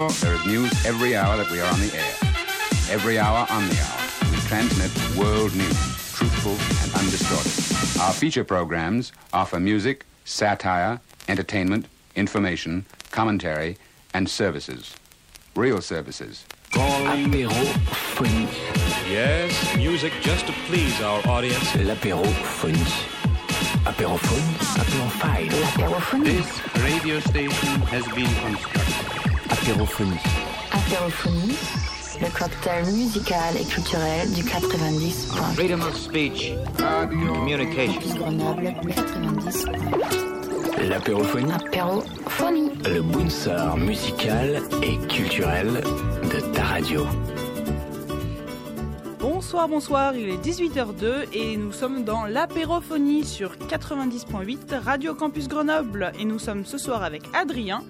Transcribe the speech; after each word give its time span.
There 0.00 0.32
is 0.32 0.46
news 0.46 0.86
every 0.86 1.16
hour 1.16 1.36
that 1.36 1.50
we 1.50 1.58
are 1.58 1.72
on 1.72 1.80
the 1.80 1.92
air. 1.92 2.14
Every 2.88 3.18
hour 3.18 3.44
on 3.50 3.68
the 3.68 3.80
hour, 3.80 4.30
we 4.30 4.36
transmit 4.46 4.92
world 5.18 5.52
news, 5.56 5.76
truthful 6.14 6.52
and 6.52 6.94
undistorted. 6.94 8.00
Our 8.00 8.12
feature 8.12 8.44
programs 8.44 9.10
offer 9.32 9.58
music, 9.58 10.06
satire, 10.24 11.00
entertainment, 11.26 11.86
information, 12.14 12.86
commentary, 13.10 13.76
and 14.14 14.30
services. 14.30 14.94
Real 15.56 15.80
services. 15.80 16.44
Apérophonie. 16.70 18.46
Yes, 19.10 19.76
music 19.76 20.12
just 20.20 20.46
to 20.46 20.52
please 20.68 21.00
our 21.00 21.26
audience. 21.26 21.74
L'apérophonie. 21.74 22.78
Apérophone, 23.84 24.46
apérophile. 24.78 25.50
L'apérophonie. 25.60 26.24
This 26.24 26.84
radio 26.84 27.18
station 27.18 27.80
has 27.90 28.06
been 28.14 28.32
constructed. 28.46 28.87
Apérophonie. 29.68 30.16
Apérophonie, 30.72 31.54
le 32.22 32.38
cocktail 32.38 32.86
musical 32.86 33.54
et 33.54 33.64
culturel 33.66 34.32
du 34.32 34.42
90. 34.42 35.28
Freedom 35.56 35.82
of 35.82 35.94
speech, 35.94 36.54
communication. 36.78 37.92
Campus 37.92 38.14
Grenoble 38.14 38.74
90. 38.86 39.66
L'apérophonie. 40.88 41.52
Apérophonie. 41.52 42.70
Le 42.86 43.02
bouncer 43.02 43.76
musical 43.76 44.62
et 44.82 44.96
culturel 45.06 45.82
de 46.32 46.40
ta 46.54 46.62
radio. 46.62 47.06
Bonsoir, 49.20 49.68
bonsoir, 49.68 50.16
il 50.16 50.30
est 50.30 50.42
18h02 50.42 51.26
et 51.34 51.58
nous 51.58 51.72
sommes 51.72 52.04
dans 52.04 52.24
l'apérophonie 52.24 53.26
sur 53.26 53.52
90.8 53.56 54.78
Radio 54.82 55.14
Campus 55.14 55.46
Grenoble 55.46 56.12
et 56.18 56.24
nous 56.24 56.38
sommes 56.38 56.64
ce 56.64 56.78
soir 56.78 57.02
avec 57.02 57.24
Adrien. 57.34 57.82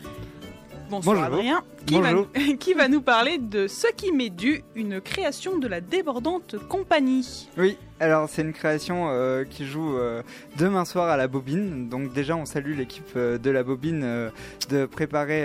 Bonsoir 0.91 1.17
Bonjour. 1.17 1.25
Adrien, 1.35 1.63
qui 1.87 2.01
va, 2.01 2.13
Bonjour. 2.13 2.29
qui 2.59 2.75
va 2.75 2.89
nous 2.89 3.03
parler 3.03 3.39
de 3.39 3.67
Ce 3.67 3.87
qui 3.97 4.13
m'est 4.13 4.31
dû, 4.31 4.63
une 4.75 5.01
création 5.01 5.59
de 5.59 5.69
la 5.69 5.81
débordante 5.81 6.57
compagnie. 6.69 7.49
Oui, 7.59 7.77
alors 8.01 8.29
c'est 8.29 8.43
une 8.43 8.53
création 8.53 9.09
euh, 9.11 9.45
qui 9.45 9.67
joue 9.67 9.97
euh, 9.97 10.23
demain 10.57 10.85
soir 10.85 11.09
à 11.09 11.17
la 11.17 11.29
Bobine. 11.29 11.89
Donc 11.89 12.13
déjà 12.13 12.37
on 12.37 12.47
salue 12.47 12.77
l'équipe 12.77 13.05
euh, 13.17 13.37
de 13.39 13.51
la 13.51 13.63
Bobine 13.63 14.31
de 14.71 14.87
préparer, 14.87 15.43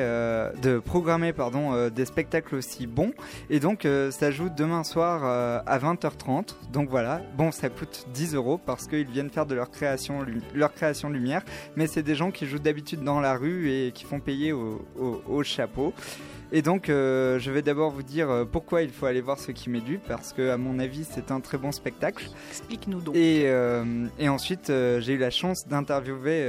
de 0.62 0.80
programmer 0.80 1.34
pardon 1.34 1.88
des 1.90 2.06
spectacles 2.06 2.56
aussi 2.56 2.88
bons. 2.88 3.12
Et 3.50 3.60
donc 3.60 3.88
ça 4.12 4.32
joue 4.32 4.50
demain 4.56 4.84
soir 4.84 5.24
à 5.66 5.80
20h30. 5.80 6.56
Donc 6.72 6.90
voilà, 6.90 7.22
bon 7.38 7.52
ça 7.52 7.70
coûte 7.70 8.06
10 8.14 8.36
euros 8.36 8.58
parce 8.64 8.88
qu'ils 8.88 9.08
viennent 9.08 9.30
faire 9.30 9.46
de 9.46 9.56
leur 9.56 9.72
création, 9.72 10.26
leur 10.54 10.74
création 10.74 11.10
lumière. 11.10 11.42
Mais 11.76 11.88
c'est 11.88 12.04
des 12.04 12.16
gens 12.16 12.32
qui 12.32 12.46
jouent 12.46 12.60
d'habitude 12.60 13.04
dans 13.04 13.20
la 13.20 13.36
rue 13.36 13.72
et 13.72 13.92
qui 13.94 14.04
font 14.06 14.20
payer 14.20 14.52
au, 14.52 14.86
au- 15.00 15.22
au 15.34 15.44
chapeau. 15.44 15.94
Et 16.56 16.62
donc, 16.62 16.88
euh, 16.88 17.40
je 17.40 17.50
vais 17.50 17.64
d'abord 17.64 17.90
vous 17.90 18.04
dire 18.04 18.30
euh, 18.30 18.46
pourquoi 18.46 18.84
il 18.84 18.92
faut 18.92 19.08
aller 19.08 19.22
voir 19.22 19.40
ce 19.40 19.52
qui 19.52 19.72
m'est 19.72 19.82
dû, 19.82 20.00
parce 20.08 20.34
que, 20.34 20.52
à 20.52 20.58
mon 20.58 20.78
avis, 20.78 21.04
c'est 21.04 21.32
un 21.32 21.40
très 21.40 21.58
bon 21.58 21.72
spectacle. 21.72 22.30
Explique-nous 22.52 23.02
donc. 23.02 23.16
Et, 23.16 23.46
euh, 23.48 24.06
et 24.20 24.30
ensuite, 24.30 24.70
euh, 24.70 25.02
j'ai 25.02 25.14
eu 25.14 25.18
la 25.18 25.32
chance 25.32 25.68
d'interviewer 25.68 26.44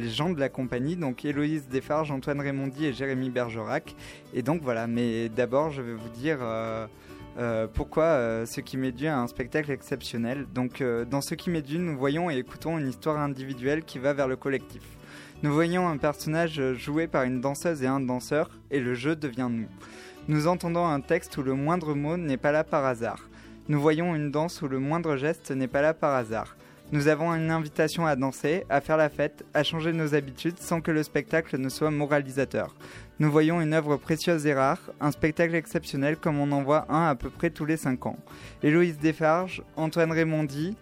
les 0.00 0.08
gens 0.08 0.30
de 0.30 0.40
la 0.40 0.48
compagnie, 0.48 0.96
donc 0.96 1.24
Héloïse 1.24 1.68
Desfarges, 1.68 2.10
Antoine 2.10 2.40
Raymondi 2.40 2.86
et 2.86 2.92
Jérémy 2.94 3.28
Bergerac. 3.28 3.94
Et 4.32 4.42
donc 4.42 4.62
voilà, 4.62 4.86
mais 4.86 5.28
d'abord, 5.28 5.70
je 5.70 5.82
vais 5.82 5.94
vous 5.94 6.08
dire 6.08 6.38
euh, 7.38 7.66
pourquoi 7.72 8.04
euh, 8.04 8.44
ce 8.44 8.60
qui 8.60 8.76
m'est 8.76 8.92
dû 8.92 9.06
a 9.06 9.18
un 9.18 9.26
spectacle 9.26 9.70
exceptionnel. 9.70 10.46
Donc, 10.52 10.80
euh, 10.80 11.04
dans 11.04 11.20
ce 11.20 11.34
qui 11.34 11.50
m'est 11.50 11.62
dû, 11.62 11.78
nous 11.78 11.96
voyons 11.96 12.30
et 12.30 12.36
écoutons 12.36 12.78
une 12.78 12.88
histoire 12.88 13.18
individuelle 13.18 13.84
qui 13.84 13.98
va 13.98 14.12
vers 14.12 14.28
le 14.28 14.36
collectif. 14.36 14.82
Nous 15.42 15.54
voyons 15.54 15.88
un 15.88 15.96
personnage 15.96 16.60
joué 16.74 17.06
par 17.06 17.22
une 17.22 17.40
danseuse 17.40 17.82
et 17.82 17.86
un 17.86 18.00
danseur, 18.00 18.50
et 18.70 18.78
le 18.78 18.92
jeu 18.92 19.16
devient 19.16 19.48
nous. 19.50 19.68
Nous 20.28 20.46
entendons 20.46 20.86
un 20.86 21.00
texte 21.00 21.34
où 21.38 21.42
le 21.42 21.54
moindre 21.54 21.94
mot 21.94 22.18
n'est 22.18 22.36
pas 22.36 22.52
là 22.52 22.62
par 22.62 22.84
hasard. 22.84 23.26
Nous 23.70 23.80
voyons 23.80 24.14
une 24.14 24.30
danse 24.30 24.60
où 24.60 24.68
le 24.68 24.78
moindre 24.78 25.16
geste 25.16 25.50
n'est 25.50 25.66
pas 25.66 25.80
là 25.80 25.94
par 25.94 26.14
hasard. 26.14 26.56
Nous 26.92 27.08
avons 27.08 27.34
une 27.34 27.50
invitation 27.50 28.04
à 28.04 28.16
danser, 28.16 28.64
à 28.68 28.82
faire 28.82 28.98
la 28.98 29.08
fête, 29.08 29.46
à 29.54 29.62
changer 29.62 29.94
nos 29.94 30.14
habitudes 30.14 30.58
sans 30.58 30.82
que 30.82 30.90
le 30.90 31.02
spectacle 31.02 31.56
ne 31.56 31.70
soit 31.70 31.90
moralisateur. 31.90 32.74
Nous 33.18 33.30
voyons 33.30 33.62
une 33.62 33.72
œuvre 33.72 33.96
précieuse 33.96 34.44
et 34.44 34.52
rare, 34.52 34.90
un 35.00 35.10
spectacle 35.10 35.54
exceptionnel 35.54 36.18
comme 36.18 36.38
on 36.38 36.52
en 36.52 36.62
voit 36.62 36.84
un 36.90 37.08
à 37.08 37.14
peu 37.14 37.30
près 37.30 37.48
tous 37.48 37.64
les 37.64 37.78
5 37.78 38.04
ans. 38.04 38.18
Héloïse 38.62 38.98
Desfarges, 38.98 39.62
Antoine 39.76 40.12
Raymondi, 40.12 40.76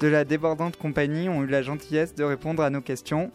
de 0.00 0.08
la 0.08 0.24
débordante 0.24 0.76
compagnie 0.76 1.28
ont 1.28 1.44
eu 1.44 1.46
la 1.46 1.62
gentillesse 1.62 2.14
de 2.16 2.24
répondre 2.24 2.64
à 2.64 2.70
nos 2.70 2.80
questions. 2.80 3.30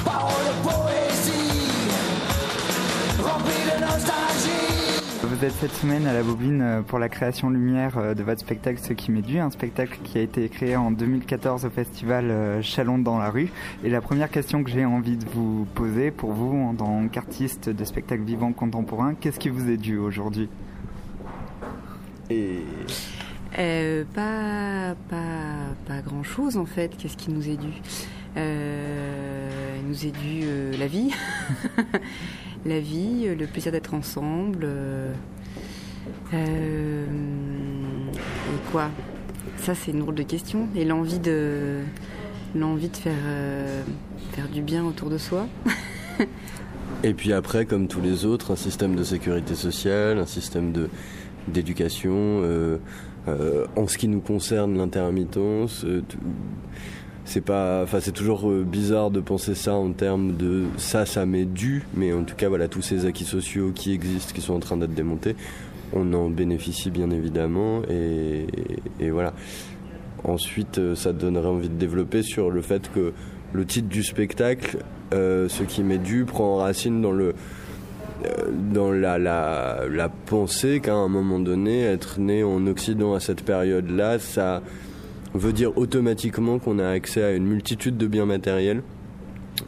paroles 0.05 0.47
de 0.49 0.55
poésie, 0.69 1.79
remplies 3.23 3.65
de 3.71 3.81
nostalgie. 3.81 5.01
Vous 5.23 5.45
êtes 5.45 5.53
cette 5.53 5.75
semaine 5.75 6.09
à 6.09 6.13
la 6.13 6.25
Bobine 6.25 6.61
euh, 6.61 6.83
pour 6.83 6.99
la 6.99 7.09
création 7.09 7.51
lumière 7.51 7.99
euh, 7.99 8.15
de 8.15 8.25
votre 8.25 8.41
spectacle 8.41 8.81
Ce 8.83 8.95
qui 8.95 9.13
m'est 9.13 9.23
dû, 9.23 9.39
un 9.39 9.51
spectacle 9.53 9.97
qui 10.03 10.19
a 10.19 10.23
été 10.23 10.49
créé 10.49 10.75
en 10.75 10.91
2014 10.91 11.65
au 11.65 11.71
festival 11.71 12.33
euh, 12.33 12.63
Chalon 12.63 12.99
dans 12.99 13.19
la 13.19 13.31
rue. 13.31 13.53
Et 13.85 13.91
la 13.91 14.01
première 14.01 14.33
question 14.33 14.65
que 14.65 14.71
j'ai 14.71 14.85
envie 14.85 15.19
de 15.19 15.25
vous 15.35 15.69
poser 15.77 16.11
pour 16.11 16.33
vous 16.33 16.57
en 16.57 16.75
tant 16.75 17.07
qu'artiste 17.07 17.69
de 17.69 17.85
spectacle 17.85 18.25
vivant 18.25 18.53
contemporain, 18.53 19.15
qu'est-ce 19.15 19.39
qui 19.39 19.51
vous 19.51 19.71
est 19.71 19.77
dû 19.77 19.99
aujourd'hui? 19.99 20.49
Et 22.29 22.65
Euh, 23.59 24.05
pas, 24.15 24.95
pas, 25.11 26.01
grand 26.03 26.23
chose 26.23 26.57
en 26.57 26.65
fait. 26.67 26.97
Qu'est-ce 26.97 27.17
qui 27.17 27.31
nous 27.31 27.49
est 27.49 27.57
dû? 27.57 27.73
Euh, 28.37 29.77
Il 29.81 29.89
nous 29.89 30.07
est 30.07 30.11
dû 30.11 30.43
euh, 30.45 30.73
la 30.79 30.87
vie, 30.87 31.11
la 32.65 32.81
vie, 32.81 33.25
euh, 33.27 33.35
le 33.35 33.47
plaisir 33.47 33.73
d'être 33.73 33.93
ensemble. 33.95 34.63
euh, 34.65 35.13
euh, 36.35 37.05
et 38.09 38.71
quoi? 38.71 38.91
Ça, 39.59 39.75
c'est 39.75 39.91
une 39.93 40.01
drôle 40.01 40.15
de 40.15 40.23
question. 40.23 40.69
Et 40.75 40.85
l'envie 40.85 41.19
de, 41.19 41.81
l'envie 42.55 42.89
de 42.89 42.97
faire, 42.97 43.13
euh, 43.27 43.83
faire 44.33 44.49
du 44.49 44.63
bien 44.63 44.85
autour 44.85 45.11
de 45.11 45.19
soi. 45.19 45.47
Et 47.05 47.15
puis 47.15 47.33
après, 47.33 47.67
comme 47.67 47.89
tous 47.89 48.01
les 48.01 48.25
autres, 48.25 48.53
un 48.53 48.57
système 48.57 48.95
de 48.95 49.03
sécurité 49.05 49.55
sociale, 49.55 50.19
un 50.19 50.27
système 50.27 50.73
de 50.73 50.89
d'éducation. 51.49 52.41
Euh, 53.29 53.67
en 53.77 53.87
ce 53.87 53.99
qui 53.99 54.09
nous 54.09 54.21
concerne, 54.21 54.77
l'intermittence, 54.77 55.85
euh, 55.85 56.03
c'est 57.25 57.41
pas, 57.41 57.83
enfin 57.85 58.01
c'est 58.01 58.13
toujours 58.13 58.51
euh, 58.51 58.65
bizarre 58.65 59.13
de 59.13 59.21
penser 59.21 59.55
ça 59.55 59.75
en 59.75 59.93
termes 59.93 60.37
de 60.37 60.65
ça, 60.77 61.07
ça 61.07 61.25
m'est 61.25 61.45
dû, 61.45 61.85
mais 61.95 62.13
en 62.13 62.25
tout 62.25 62.35
cas 62.35 62.49
voilà 62.49 62.67
tous 62.67 62.83
ces 62.83 63.07
acquis 63.07 63.25
sociaux 63.25 63.71
qui 63.73 63.93
existent, 63.93 64.35
qui 64.35 64.41
sont 64.41 64.55
en 64.55 64.59
train 64.59 64.77
d'être 64.77 64.95
démontés, 64.95 65.37
on 65.93 66.13
en 66.15 66.31
bénéficie 66.31 66.91
bien 66.91 67.11
évidemment 67.11 67.83
et, 67.89 69.11
voilà. 69.11 69.33
Ensuite, 70.25 70.95
ça 70.95 71.13
donnerait 71.13 71.49
envie 71.49 71.69
de 71.69 71.75
développer 71.75 72.23
sur 72.23 72.53
le 72.53 72.63
fait 72.63 72.89
que 72.93 73.13
le 73.53 73.65
titre 73.67 73.89
du 73.89 74.05
spectacle, 74.05 74.79
ce 75.11 75.63
qui 75.65 75.83
m'est 75.83 75.99
dû, 75.99 76.25
prend 76.25 76.59
racine 76.59 77.03
dans 77.03 77.11
le 77.11 77.35
dans 78.73 78.93
la, 78.93 79.19
la, 79.19 79.83
la 79.91 80.09
pensée 80.09 80.81
qu'à 80.81 80.95
un 80.95 81.09
moment 81.09 81.39
donné, 81.39 81.83
être 81.83 82.21
né 82.21 82.43
en 82.45 82.67
Occident 82.67 83.15
à 83.15 83.21
cette 83.21 83.43
période-là, 83.43 84.19
ça 84.19 84.63
veut 85.35 85.53
dire 85.53 85.77
automatiquement 85.77 86.59
qu'on 86.59 86.79
a 86.79 86.89
accès 86.89 87.23
à 87.23 87.33
une 87.33 87.47
multitude 87.47 87.97
de 87.97 88.07
biens 88.07 88.27
matériels 88.27 88.83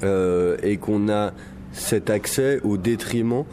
euh, 0.03 0.56
et 0.62 0.76
qu'on 0.76 1.09
a 1.09 1.32
cet 1.72 2.10
accès 2.10 2.60
au 2.62 2.76
détriment 2.76 3.44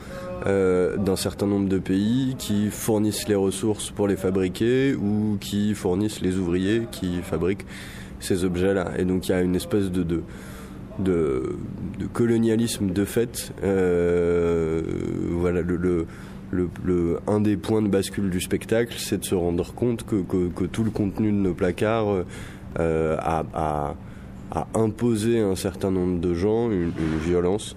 euh, 0.45 0.97
d'un 0.97 1.15
certain 1.15 1.47
nombre 1.47 1.69
de 1.69 1.79
pays 1.79 2.35
qui 2.37 2.69
fournissent 2.69 3.27
les 3.27 3.35
ressources 3.35 3.91
pour 3.91 4.07
les 4.07 4.15
fabriquer 4.15 4.93
ou 4.95 5.37
qui 5.39 5.73
fournissent 5.73 6.21
les 6.21 6.37
ouvriers 6.37 6.87
qui 6.91 7.21
fabriquent 7.21 7.65
ces 8.19 8.43
objets-là. 8.43 8.91
Et 8.97 9.05
donc 9.05 9.27
il 9.27 9.31
y 9.31 9.35
a 9.35 9.41
une 9.41 9.55
espèce 9.55 9.91
de, 9.91 10.03
de, 10.03 10.23
de, 11.01 11.57
colonialisme 12.13 12.91
de 12.91 13.05
fait. 13.05 13.53
Euh, 13.63 14.81
voilà, 15.31 15.61
le, 15.61 15.75
le, 16.51 16.69
le, 16.83 17.19
un 17.27 17.39
des 17.39 17.57
points 17.57 17.81
de 17.81 17.87
bascule 17.87 18.29
du 18.29 18.41
spectacle, 18.41 18.95
c'est 18.97 19.19
de 19.19 19.25
se 19.25 19.35
rendre 19.35 19.73
compte 19.73 20.05
que, 20.05 20.21
que, 20.21 20.65
tout 20.65 20.83
le 20.83 20.91
contenu 20.91 21.31
de 21.31 21.37
nos 21.37 21.53
placards 21.53 22.23
euh, 22.79 23.17
a, 23.19 23.43
a, 23.53 23.95
imposé 24.73 25.39
à 25.39 25.45
un 25.45 25.55
certain 25.55 25.91
nombre 25.91 26.19
de 26.19 26.33
gens 26.33 26.69
une, 26.71 26.91
violence 27.23 27.75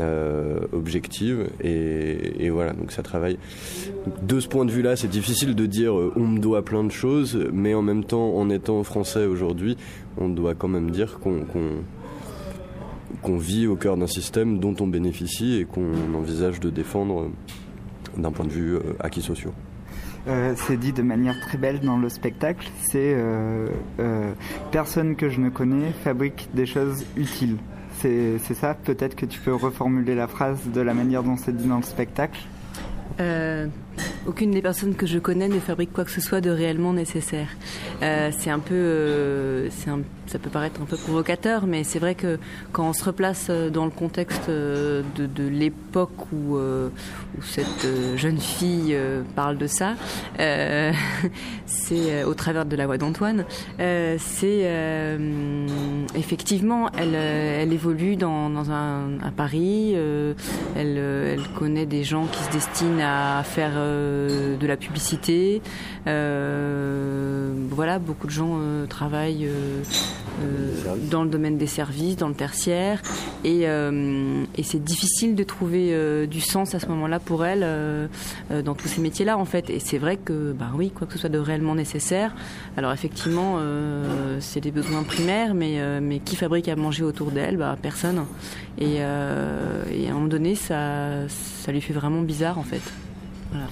euh, 0.00 0.60
objective 0.72 1.48
et, 1.62 2.44
et 2.44 2.50
voilà 2.50 2.72
donc 2.72 2.90
ça 2.90 3.02
travaille 3.02 3.38
de 4.22 4.40
ce 4.40 4.48
point 4.48 4.64
de 4.64 4.70
vue 4.70 4.82
là 4.82 4.96
c'est 4.96 5.08
difficile 5.08 5.54
de 5.54 5.66
dire 5.66 5.94
on 5.94 6.26
me 6.26 6.38
doit 6.38 6.62
plein 6.62 6.84
de 6.84 6.90
choses 6.90 7.38
mais 7.52 7.74
en 7.74 7.82
même 7.82 8.04
temps 8.04 8.34
en 8.34 8.50
étant 8.50 8.82
français 8.82 9.26
aujourd'hui 9.26 9.76
on 10.18 10.28
doit 10.28 10.54
quand 10.54 10.68
même 10.68 10.90
dire 10.90 11.18
qu'on 11.20 11.44
qu'on 13.22 13.36
vit 13.38 13.66
au 13.66 13.76
cœur 13.76 13.96
d'un 13.96 14.06
système 14.06 14.58
dont 14.58 14.74
on 14.80 14.86
bénéficie 14.86 15.56
et 15.60 15.64
qu'on 15.64 16.14
envisage 16.14 16.60
de 16.60 16.70
défendre 16.70 17.22
euh, 17.22 17.30
d'un 18.20 18.30
point 18.30 18.46
de 18.46 18.52
vue 18.52 18.74
euh, 18.74 18.80
acquis 19.00 19.22
sociaux. 19.22 19.52
euh, 20.28 20.54
c'est 20.56 20.76
dit 20.76 20.92
de 20.92 21.02
manière 21.02 21.38
très 21.40 21.58
belle 21.58 21.80
dans 21.80 21.96
le 21.98 22.08
spectacle. 22.08 22.68
C'est 22.80 23.14
euh, 23.14 23.68
euh, 24.00 24.32
personne 24.72 25.16
que 25.16 25.28
je 25.28 25.40
ne 25.40 25.50
connais 25.50 25.92
fabrique 26.04 26.48
des 26.54 26.66
choses 26.66 27.04
utiles. 27.16 27.56
C'est 27.98 28.38
c'est 28.38 28.54
ça. 28.54 28.74
Peut-être 28.74 29.14
que 29.16 29.24
tu 29.26 29.40
peux 29.40 29.54
reformuler 29.54 30.14
la 30.14 30.26
phrase 30.26 30.58
de 30.74 30.80
la 30.80 30.94
manière 30.94 31.22
dont 31.22 31.36
c'est 31.36 31.56
dit 31.56 31.66
dans 31.66 31.76
le 31.78 31.82
spectacle? 31.82 32.40
Aucune 34.26 34.50
des 34.50 34.62
personnes 34.62 34.94
que 34.94 35.06
je 35.06 35.18
connais 35.18 35.48
ne 35.48 35.60
fabrique 35.60 35.92
quoi 35.92 36.04
que 36.04 36.10
ce 36.10 36.20
soit 36.20 36.40
de 36.40 36.50
réellement 36.50 36.92
nécessaire. 36.92 37.48
Euh, 38.02 38.30
c'est 38.36 38.50
un 38.50 38.58
peu, 38.58 38.74
euh, 38.74 39.68
ça 40.26 40.38
peut 40.38 40.50
paraître 40.50 40.80
un 40.82 40.84
peu 40.84 40.96
provocateur, 40.96 41.66
mais 41.66 41.84
c'est 41.84 41.98
vrai 41.98 42.14
que 42.14 42.38
quand 42.72 42.88
on 42.88 42.92
se 42.92 43.04
replace 43.04 43.46
euh, 43.50 43.70
dans 43.70 43.84
le 43.84 43.90
contexte 43.90 44.48
de, 44.48 45.48
l'époque 45.48 46.32
où, 46.32 46.58
cette 47.42 47.86
jeune 48.16 48.38
fille 48.38 48.96
parle 49.34 49.58
de 49.58 49.66
ça, 49.66 49.94
c'est 51.66 52.24
au 52.24 52.34
travers 52.34 52.64
de 52.64 52.74
la 52.74 52.86
voix 52.86 52.98
d'Antoine, 52.98 53.44
c'est 53.78 55.18
effectivement, 56.14 56.90
elle, 56.98 57.72
évolue 57.72 58.16
dans, 58.16 58.70
un, 58.70 59.18
à 59.22 59.30
Paris, 59.30 59.94
elle 60.74 61.38
connaît 61.56 61.86
des 61.86 62.04
gens 62.04 62.26
qui 62.26 62.42
se 62.42 62.50
destinent 62.50 63.02
à 63.02 63.42
faire 63.44 63.78
euh, 63.86 64.56
de 64.56 64.66
la 64.66 64.76
publicité. 64.76 65.62
Euh, 66.06 67.52
voilà, 67.70 67.98
beaucoup 67.98 68.26
de 68.26 68.32
gens 68.32 68.58
euh, 68.60 68.86
travaillent 68.86 69.48
dans 71.10 71.24
le 71.24 71.30
domaine 71.30 71.56
des 71.56 71.66
services, 71.66 72.16
dans 72.16 72.28
le 72.28 72.34
tertiaire, 72.34 73.00
et, 73.42 73.62
et 73.62 74.62
c'est 74.62 74.84
difficile 74.84 75.34
de 75.34 75.42
trouver 75.44 76.26
du 76.26 76.40
sens 76.40 76.74
à 76.74 76.78
ce 76.78 76.86
moment-là 76.86 77.18
pour 77.20 77.46
elle 77.46 77.62
euh, 77.64 78.06
dans 78.64 78.74
tous 78.74 78.88
ces 78.88 79.00
métiers-là, 79.00 79.38
en 79.38 79.46
fait. 79.46 79.70
Et 79.70 79.78
c'est 79.78 79.96
vrai 79.96 80.18
que, 80.18 80.52
bah 80.52 80.72
oui, 80.74 80.90
quoi 80.90 81.06
que 81.06 81.14
ce 81.14 81.20
soit 81.20 81.30
de 81.30 81.38
réellement 81.38 81.74
nécessaire. 81.74 82.34
Alors 82.76 82.92
effectivement, 82.92 83.58
c'est 84.40 84.60
des 84.60 84.70
besoins 84.70 85.04
primaires, 85.04 85.54
mais, 85.54 85.78
mais 86.00 86.18
qui 86.18 86.36
fabrique 86.36 86.68
à 86.68 86.76
manger 86.76 87.04
autour 87.04 87.30
d'elle 87.30 87.56
bah, 87.56 87.76
Personne. 87.80 88.26
Et, 88.78 88.96
euh, 88.98 89.84
et 89.90 90.08
à 90.08 90.10
un 90.10 90.14
moment 90.14 90.26
donné, 90.26 90.54
ça, 90.54 91.28
ça 91.28 91.72
lui 91.72 91.80
fait 91.80 91.94
vraiment 91.94 92.20
bizarre, 92.20 92.58
en 92.58 92.62
fait. 92.62 92.82
Voilà. 93.50 93.66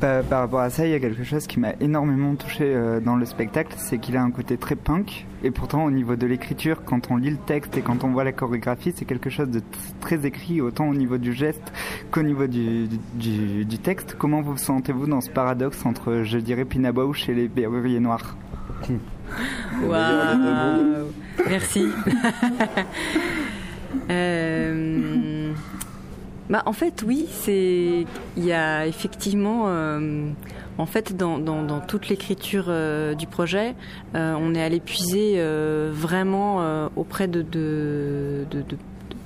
Par, 0.00 0.22
par 0.22 0.40
rapport 0.40 0.60
à 0.60 0.70
ça, 0.70 0.86
il 0.86 0.92
y 0.92 0.94
a 0.94 1.00
quelque 1.00 1.24
chose 1.24 1.46
qui 1.46 1.58
m'a 1.58 1.72
énormément 1.80 2.36
touché 2.36 2.64
euh, 2.64 3.00
dans 3.00 3.16
le 3.16 3.24
spectacle, 3.24 3.74
c'est 3.78 3.98
qu'il 3.98 4.16
a 4.16 4.22
un 4.22 4.30
côté 4.30 4.56
très 4.56 4.76
punk. 4.76 5.26
Et 5.42 5.50
pourtant, 5.50 5.84
au 5.84 5.90
niveau 5.90 6.14
de 6.14 6.26
l'écriture, 6.26 6.84
quand 6.84 7.10
on 7.10 7.16
lit 7.16 7.30
le 7.30 7.36
texte 7.36 7.76
et 7.76 7.80
quand 7.80 8.04
on 8.04 8.10
voit 8.10 8.22
la 8.22 8.32
chorégraphie, 8.32 8.92
c'est 8.94 9.06
quelque 9.06 9.28
chose 9.28 9.48
de 9.48 9.60
très 10.00 10.24
écrit, 10.24 10.60
autant 10.60 10.88
au 10.88 10.94
niveau 10.94 11.18
du 11.18 11.32
geste 11.32 11.72
qu'au 12.12 12.22
niveau 12.22 12.46
du, 12.46 12.88
du, 13.14 13.64
du 13.64 13.78
texte. 13.78 14.14
Comment 14.16 14.40
vous 14.40 14.56
sentez-vous 14.56 15.06
dans 15.06 15.20
ce 15.20 15.30
paradoxe 15.30 15.84
entre, 15.84 16.22
je 16.22 16.38
dirais, 16.38 16.64
Pina 16.64 16.92
Bausch 16.92 17.28
et 17.28 17.34
les 17.34 17.48
Berruriers 17.48 18.00
Noirs? 18.00 18.36
Waouh 19.82 21.08
Merci. 21.48 21.86
Euh, 24.10 25.27
bah, 26.48 26.62
en 26.66 26.72
fait, 26.72 27.02
oui, 27.06 27.26
c'est. 27.30 28.04
Il 28.36 28.44
y 28.44 28.52
a 28.52 28.86
effectivement. 28.86 29.64
euh, 29.68 30.28
en 30.78 30.86
fait, 30.86 31.16
dans, 31.16 31.38
dans, 31.38 31.80
toute 31.80 32.08
l'écriture 32.08 32.66
euh, 32.68 33.14
du 33.14 33.26
projet, 33.26 33.74
euh, 34.14 34.34
on 34.38 34.54
est 34.54 34.62
allé 34.62 34.78
puiser 34.78 35.42
vraiment 35.92 36.88
auprès 36.96 37.26
de- 37.26 37.42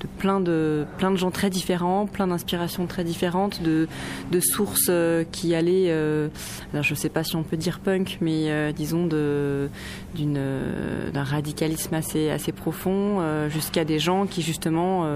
plein 0.07 0.39
de 0.39 0.85
plein 0.97 1.11
de 1.11 1.17
gens 1.17 1.31
très 1.31 1.49
différents, 1.49 2.05
plein 2.05 2.27
d'inspirations 2.27 2.85
très 2.87 3.03
différentes, 3.03 3.61
de, 3.61 3.87
de 4.31 4.39
sources 4.39 4.87
euh, 4.89 5.23
qui 5.31 5.55
allaient, 5.55 5.87
euh, 5.87 6.29
alors 6.73 6.83
je 6.83 6.95
sais 6.95 7.09
pas 7.09 7.23
si 7.23 7.35
on 7.35 7.43
peut 7.43 7.57
dire 7.57 7.79
punk, 7.79 8.17
mais 8.21 8.51
euh, 8.51 8.71
disons 8.71 9.09
euh, 9.13 9.67
d'un 10.15 11.23
radicalisme 11.23 11.93
assez 11.93 12.29
assez 12.29 12.51
profond, 12.51 13.21
jusqu'à 13.49 13.85
des 13.85 13.99
gens 13.99 14.25
qui 14.25 14.41
justement 14.41 15.07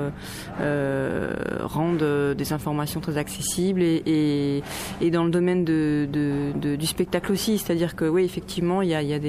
rendent 0.60 2.36
des 2.38 2.54
informations 2.54 3.00
très 3.00 3.18
accessibles 3.18 3.82
et, 3.82 4.64
et, 5.02 5.12
dans 5.12 5.24
le 5.24 5.32
domaine 5.32 5.66
de, 5.66 6.08
de, 6.12 6.76
du 6.76 6.86
spectacle 6.86 7.32
aussi, 7.32 7.58
c'est-à-dire 7.58 7.96
que 7.96 8.06
oui 8.06 8.24
effectivement 8.24 8.82
il 8.82 8.90
y 8.90 8.96
a, 8.96 9.02
y 9.02 9.14
a 9.14 9.20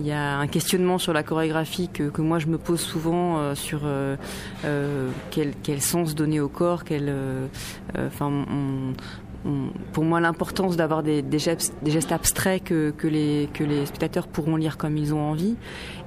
y 0.00 0.12
a 0.12 0.38
un 0.38 0.46
questionnement 0.46 0.98
sur 0.98 1.12
la 1.12 1.22
chorégraphie 1.22 1.88
que, 1.88 2.04
que 2.04 2.22
moi 2.22 2.38
je 2.38 2.46
me 2.46 2.58
pose 2.58 2.80
souvent 2.80 3.54
sur 3.54 3.82
quel, 5.30 5.52
quel 5.62 5.80
sens 5.80 6.14
donner 6.14 6.40
au 6.40 6.48
corps, 6.48 6.84
quel, 6.84 7.08
euh, 7.08 7.46
euh, 7.96 8.06
enfin, 8.06 8.44
pour 9.92 10.04
moi, 10.04 10.20
l'importance 10.20 10.76
d'avoir 10.76 11.02
des, 11.02 11.24
gestes, 11.38 11.72
abstraits 12.12 12.62
que, 12.62 12.92
les, 13.02 13.48
que 13.52 13.64
les 13.64 13.86
spectateurs 13.86 14.28
pourront 14.28 14.56
lire 14.56 14.76
comme 14.76 14.96
ils 14.96 15.12
ont 15.12 15.20
envie, 15.20 15.56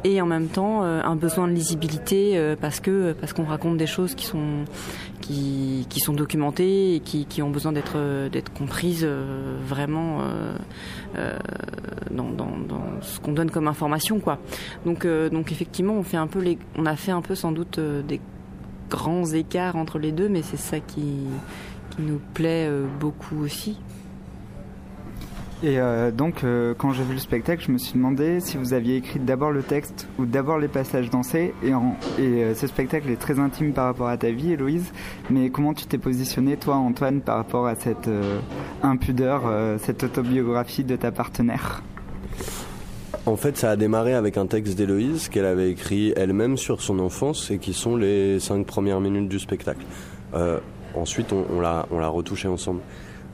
et 0.05 0.21
en 0.21 0.25
même 0.25 0.47
temps 0.47 0.83
euh, 0.83 1.01
un 1.03 1.15
besoin 1.15 1.47
de 1.47 1.53
lisibilité 1.53 2.55
parce 2.61 2.79
que 2.79 3.13
parce 3.13 3.33
qu'on 3.33 3.43
raconte 3.43 3.77
des 3.77 3.87
choses 3.87 4.15
qui 4.15 4.25
sont 4.25 4.63
qui, 5.19 5.85
sont 5.97 6.13
documentées 6.13 6.95
et 6.95 6.99
qui, 6.99 7.25
qui 7.25 7.41
ont 7.41 7.49
besoin 7.49 7.71
d'être 7.73 8.29
d'être 8.29 8.53
comprises 8.53 9.05
vraiment 9.67 10.19
dans, 12.11 12.29
dans, 12.29 12.57
dans 12.57 13.01
ce 13.01 13.19
qu'on 13.19 13.33
donne 13.33 13.51
comme 13.51 13.67
information, 13.67 14.19
quoi. 14.19 14.39
Donc 14.85 15.05
donc 15.05 15.51
effectivement, 15.51 15.95
on 15.95 16.03
fait 16.03 16.17
un 16.17 16.27
peu 16.27 16.39
les, 16.39 16.57
on 16.77 16.85
a 16.85 16.95
fait 16.95 17.11
un 17.11 17.21
peu 17.21 17.35
sans 17.35 17.51
doute 17.51 17.79
des 17.79 18.21
grands 18.89 19.25
écarts 19.25 19.75
entre 19.75 19.99
les 19.99 20.11
deux, 20.11 20.29
mais 20.29 20.41
c'est 20.41 20.57
ça 20.57 20.79
qui, 20.79 21.23
qui 21.91 22.01
nous 22.01 22.19
plaît 22.33 22.67
euh, 22.69 22.85
beaucoup 22.99 23.41
aussi. 23.41 23.79
Et 25.63 25.79
euh, 25.79 26.11
donc, 26.11 26.43
euh, 26.43 26.73
quand 26.77 26.91
j'ai 26.91 27.03
vu 27.03 27.13
le 27.13 27.19
spectacle, 27.19 27.63
je 27.65 27.71
me 27.71 27.77
suis 27.77 27.93
demandé 27.93 28.39
si 28.41 28.57
vous 28.57 28.73
aviez 28.73 28.97
écrit 28.97 29.19
d'abord 29.19 29.51
le 29.51 29.63
texte 29.63 30.07
ou 30.19 30.25
d'abord 30.25 30.59
les 30.59 30.67
passages 30.67 31.09
dansés. 31.09 31.53
Et, 31.63 31.73
en- 31.73 31.95
ce 32.17 32.67
spectacle 32.67 33.09
est 33.09 33.15
très 33.15 33.39
intime 33.39 33.71
par 33.71 33.85
rapport 33.85 34.09
à 34.09 34.17
ta 34.17 34.29
vie, 34.31 34.51
Héloïse. 34.51 34.91
Mais 35.29 35.49
comment 35.49 35.73
tu 35.73 35.85
t'es 35.85 35.97
positionné, 35.97 36.57
toi, 36.57 36.75
Antoine, 36.75 37.21
par 37.21 37.37
rapport 37.37 37.67
à 37.67 37.75
cette 37.75 38.09
impudeur, 38.83 39.43
cette 39.79 40.03
autobiographie 40.03 40.83
de 40.83 40.97
ta 40.97 41.11
partenaire? 41.11 41.81
En 43.27 43.37
fait, 43.37 43.57
ça 43.57 43.71
a 43.71 43.75
démarré 43.75 44.13
avec 44.13 44.37
un 44.37 44.45
texte 44.45 44.75
d'Héloïse 44.75 45.29
qu'elle 45.29 45.45
avait 45.45 45.71
écrit 45.71 46.13
elle-même 46.15 46.57
sur 46.57 46.81
son 46.81 46.99
enfance 46.99 47.49
et 47.49 47.57
qui 47.57 47.73
sont 47.73 47.95
les 47.95 48.39
cinq 48.39 48.67
premières 48.67 48.99
minutes 48.99 49.27
du 49.27 49.39
spectacle. 49.39 49.83
Euh, 50.35 50.59
ensuite, 50.93 51.33
on, 51.33 51.59
l'a, 51.59 51.87
on 51.89 52.11
retouché 52.11 52.47
ensemble. 52.47 52.81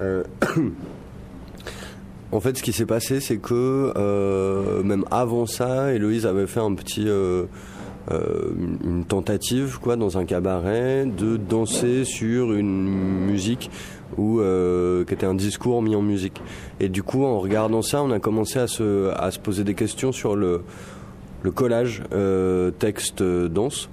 Euh, 0.01 0.23
en 2.31 2.39
fait, 2.39 2.57
ce 2.57 2.63
qui 2.63 2.71
s'est 2.71 2.85
passé, 2.85 3.19
c'est 3.19 3.37
que 3.37 3.91
euh, 3.97 4.81
même 4.81 5.03
avant 5.11 5.45
ça, 5.45 5.93
Héloïse 5.93 6.25
avait 6.25 6.47
fait 6.47 6.61
un 6.61 6.73
petit, 6.73 7.05
euh, 7.07 7.47
une 8.09 9.03
tentative, 9.03 9.77
quoi, 9.81 9.97
dans 9.97 10.17
un 10.17 10.23
cabaret, 10.23 11.05
de 11.05 11.35
danser 11.35 12.05
sur 12.05 12.53
une 12.53 12.87
musique 13.25 13.69
où, 14.17 14.39
euh, 14.39 15.03
qui 15.05 15.13
était 15.13 15.25
un 15.25 15.35
discours 15.35 15.81
mis 15.81 15.95
en 15.95 16.01
musique. 16.01 16.41
Et 16.79 16.89
du 16.89 17.03
coup, 17.03 17.23
en 17.23 17.39
regardant 17.39 17.81
ça, 17.81 18.01
on 18.03 18.11
a 18.11 18.19
commencé 18.19 18.59
à 18.59 18.67
se, 18.67 19.09
à 19.17 19.31
se 19.31 19.39
poser 19.39 19.63
des 19.63 19.73
questions 19.73 20.11
sur 20.11 20.35
le, 20.35 20.61
le 21.43 21.51
collage 21.51 22.03
euh, 22.13 22.71
texte-danse 22.71 23.89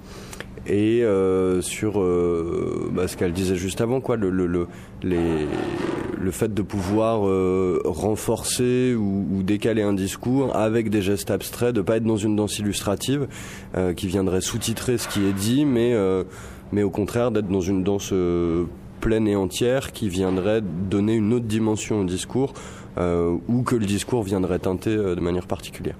et 0.67 1.03
euh, 1.03 1.61
sur 1.61 1.99
euh, 1.99 2.89
bah, 2.91 3.07
ce 3.07 3.17
qu'elle 3.17 3.33
disait 3.33 3.55
juste 3.55 3.81
avant, 3.81 4.01
quoi, 4.01 4.17
le, 4.17 4.29
le, 4.29 4.45
le, 4.45 4.67
les, 5.01 5.47
le 6.19 6.31
fait 6.31 6.53
de 6.53 6.61
pouvoir 6.61 7.27
euh, 7.27 7.81
renforcer 7.85 8.93
ou, 8.93 9.25
ou 9.31 9.43
décaler 9.43 9.81
un 9.81 9.93
discours 9.93 10.55
avec 10.55 10.89
des 10.89 11.01
gestes 11.01 11.31
abstraits, 11.31 11.73
de 11.73 11.81
pas 11.81 11.97
être 11.97 12.03
dans 12.03 12.17
une 12.17 12.35
danse 12.35 12.59
illustrative 12.59 13.27
euh, 13.75 13.93
qui 13.93 14.07
viendrait 14.07 14.41
sous-titrer 14.41 14.97
ce 14.97 15.07
qui 15.07 15.25
est 15.25 15.33
dit, 15.33 15.65
mais, 15.65 15.93
euh, 15.93 16.23
mais 16.71 16.83
au 16.83 16.89
contraire 16.89 17.31
d'être 17.31 17.47
dans 17.47 17.61
une 17.61 17.83
danse 17.83 18.09
euh, 18.11 18.65
pleine 18.99 19.27
et 19.27 19.35
entière 19.35 19.91
qui 19.91 20.09
viendrait 20.09 20.61
donner 20.61 21.15
une 21.15 21.33
autre 21.33 21.45
dimension 21.45 22.01
au 22.01 22.03
discours 22.03 22.53
euh, 22.97 23.37
ou 23.47 23.61
que 23.61 23.75
le 23.75 23.85
discours 23.85 24.23
viendrait 24.23 24.59
teinter 24.59 24.89
euh, 24.95 25.15
de 25.15 25.21
manière 25.21 25.47
particulière. 25.47 25.95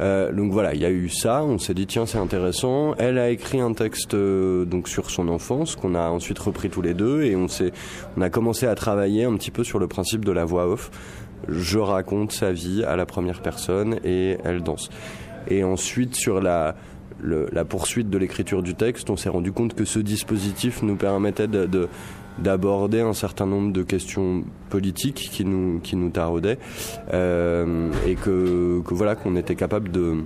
Euh, 0.00 0.32
donc 0.32 0.52
voilà, 0.52 0.74
il 0.74 0.80
y 0.80 0.84
a 0.84 0.90
eu 0.90 1.08
ça, 1.08 1.42
on 1.42 1.58
s'est 1.58 1.74
dit 1.74 1.86
tiens 1.86 2.06
c'est 2.06 2.18
intéressant. 2.18 2.94
Elle 2.98 3.18
a 3.18 3.30
écrit 3.30 3.60
un 3.60 3.72
texte 3.72 4.14
donc 4.14 4.88
sur 4.88 5.10
son 5.10 5.28
enfance 5.28 5.74
qu'on 5.74 5.94
a 5.94 6.08
ensuite 6.10 6.38
repris 6.38 6.70
tous 6.70 6.82
les 6.82 6.94
deux 6.94 7.22
et 7.22 7.34
on 7.34 7.48
s'est 7.48 7.72
on 8.16 8.20
a 8.20 8.30
commencé 8.30 8.66
à 8.66 8.74
travailler 8.74 9.24
un 9.24 9.34
petit 9.36 9.50
peu 9.50 9.64
sur 9.64 9.78
le 9.78 9.88
principe 9.88 10.24
de 10.24 10.32
la 10.32 10.44
voix 10.44 10.68
off. 10.68 10.90
Je 11.48 11.78
raconte 11.78 12.32
sa 12.32 12.52
vie 12.52 12.84
à 12.84 12.96
la 12.96 13.06
première 13.06 13.40
personne 13.40 13.98
et 14.04 14.36
elle 14.44 14.62
danse. 14.62 14.90
Et 15.48 15.64
ensuite 15.64 16.14
sur 16.14 16.40
la 16.40 16.76
la 17.20 17.64
poursuite 17.64 18.10
de 18.10 18.16
l'écriture 18.18 18.62
du 18.62 18.76
texte, 18.76 19.10
on 19.10 19.16
s'est 19.16 19.28
rendu 19.28 19.50
compte 19.50 19.74
que 19.74 19.84
ce 19.84 19.98
dispositif 19.98 20.82
nous 20.84 20.94
permettait 20.94 21.48
de- 21.48 21.88
d'aborder 22.42 23.00
un 23.00 23.14
certain 23.14 23.46
nombre 23.46 23.72
de 23.72 23.82
questions 23.82 24.44
politiques 24.70 25.28
qui 25.32 25.44
nous 25.44 25.80
qui 25.80 25.96
nous 25.96 26.10
taraudaient 26.10 26.58
euh, 27.12 27.90
et 28.06 28.14
que, 28.14 28.80
que 28.84 28.94
voilà 28.94 29.16
qu'on 29.16 29.36
était 29.36 29.56
capable 29.56 29.90
de 29.90 30.16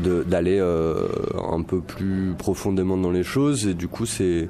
d'aller 0.00 0.58
euh, 0.60 1.08
un 1.50 1.62
peu 1.62 1.80
plus 1.80 2.34
profondément 2.36 2.98
dans 2.98 3.10
les 3.10 3.22
choses 3.22 3.66
et 3.66 3.74
du 3.74 3.88
coup 3.88 4.04
c'est 4.04 4.48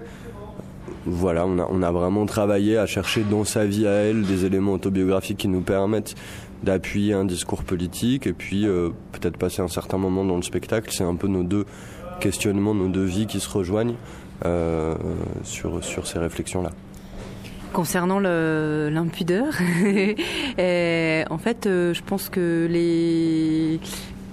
voilà, 1.07 1.47
on 1.47 1.59
a, 1.59 1.66
on 1.71 1.83
a 1.83 1.90
vraiment 1.90 2.26
travaillé 2.26 2.76
à 2.76 2.87
chercher 2.87 3.23
dans 3.23 3.45
sa 3.45 3.64
vie 3.64 3.87
à 3.87 3.92
elle 3.92 4.23
des 4.23 4.45
éléments 4.45 4.75
autobiographiques 4.75 5.38
qui 5.38 5.49
nous 5.49 5.62
permettent 5.62 6.14
d'appuyer 6.62 7.14
un 7.14 7.25
discours 7.25 7.64
politique 7.64 8.26
et 8.26 8.33
puis 8.33 8.66
euh, 8.66 8.90
peut-être 9.12 9.37
passer 9.37 9.62
un 9.62 9.68
certain 9.68 9.97
moment 9.97 10.25
dans 10.25 10.37
le 10.37 10.42
spectacle. 10.42 10.90
C'est 10.92 11.04
un 11.04 11.14
peu 11.14 11.28
nos 11.28 11.45
deux 11.45 11.64
questionnements, 12.21 12.75
nos 12.75 12.88
deux 12.88 13.04
vies 13.04 13.26
qui 13.26 13.40
se 13.40 13.49
rejoignent 13.49 13.95
euh, 14.45 14.95
sur, 15.42 15.83
sur 15.83 16.07
ces 16.07 16.18
réflexions-là. 16.18 16.71
Concernant 17.73 18.18
l'impudeur, 18.18 19.52
euh, 20.59 21.25
en 21.28 21.38
fait, 21.38 21.66
euh, 21.66 21.92
je 21.92 22.02
pense 22.02 22.28
que 22.28 22.66
les, 22.71 23.78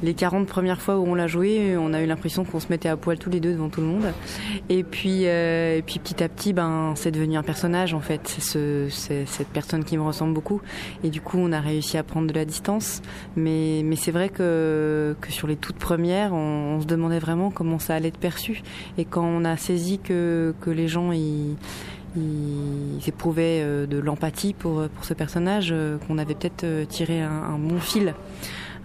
les 0.05 0.13
40 0.13 0.47
premières 0.47 0.81
fois 0.81 0.97
où 0.99 1.05
on 1.05 1.15
l'a 1.15 1.27
joué, 1.27 1.75
on 1.77 1.91
a 1.91 2.01
eu 2.01 2.05
l'impression 2.05 2.45
qu'on 2.45 2.59
se 2.59 2.67
mettait 2.69 2.87
à 2.87 2.95
poil 2.95 3.17
tous 3.17 3.31
les 3.31 3.39
deux 3.39 3.53
devant 3.53 3.69
tout 3.69 3.81
le 3.81 3.87
monde. 3.87 4.13
Et 4.69 4.83
puis, 4.83 5.21
euh, 5.23 5.81
petit 5.81 6.23
à 6.23 6.29
petit, 6.29 6.53
ben, 6.53 6.93
c'est 6.95 7.11
devenu 7.11 7.37
un 7.37 7.43
personnage 7.43 7.93
en 7.93 7.99
fait. 7.99 8.21
C'est 8.23 8.41
ce, 8.41 8.87
c'est 8.89 9.25
cette 9.25 9.47
personne 9.47 9.83
qui 9.83 9.97
me 9.97 10.03
ressemble 10.03 10.33
beaucoup. 10.33 10.61
Et 11.03 11.09
du 11.09 11.21
coup, 11.21 11.37
on 11.39 11.51
a 11.51 11.59
réussi 11.59 11.97
à 11.97 12.03
prendre 12.03 12.27
de 12.27 12.33
la 12.33 12.45
distance. 12.45 13.01
Mais, 13.35 13.83
c'est 13.95 14.11
vrai 14.11 14.29
que, 14.29 15.15
sur 15.29 15.47
les 15.47 15.55
toutes 15.55 15.77
premières, 15.77 16.33
on, 16.33 16.79
se 16.81 16.85
demandait 16.85 17.19
vraiment 17.19 17.49
comment 17.49 17.79
ça 17.79 17.95
allait 17.95 18.09
être 18.09 18.19
perçu. 18.19 18.61
Et 18.97 19.05
quand 19.05 19.25
on 19.25 19.43
a 19.43 19.57
saisi 19.57 19.97
que, 19.97 20.53
que 20.61 20.69
les 20.69 20.87
gens, 20.87 21.11
éprouvaient 23.07 23.61
euh, 23.63 23.87
de 23.87 23.97
l'empathie 23.97 24.53
pour, 24.53 24.87
pour 24.87 25.05
ce 25.05 25.13
personnage, 25.13 25.69
euh, 25.71 25.97
qu'on 26.07 26.17
avait 26.17 26.35
peut-être 26.35 26.87
tiré 26.87 27.21
un 27.21 27.57
bon 27.57 27.79
fil. 27.79 28.13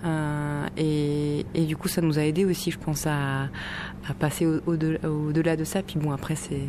Euh, 0.04 0.66
et, 0.76 1.64
du 1.66 1.76
coup, 1.76 1.88
ça 1.88 2.00
nous 2.00 2.18
a 2.18 2.22
aidé 2.22 2.44
aussi, 2.44 2.70
je 2.70 2.78
pense, 2.78 3.06
à, 3.06 3.48
passer 4.18 4.46
au- 4.46 4.60
au-delà 4.66 5.56
de 5.56 5.64
ça. 5.64 5.82
Puis 5.82 5.98
bon, 5.98 6.10
après, 6.12 6.34
c'est 6.36 6.60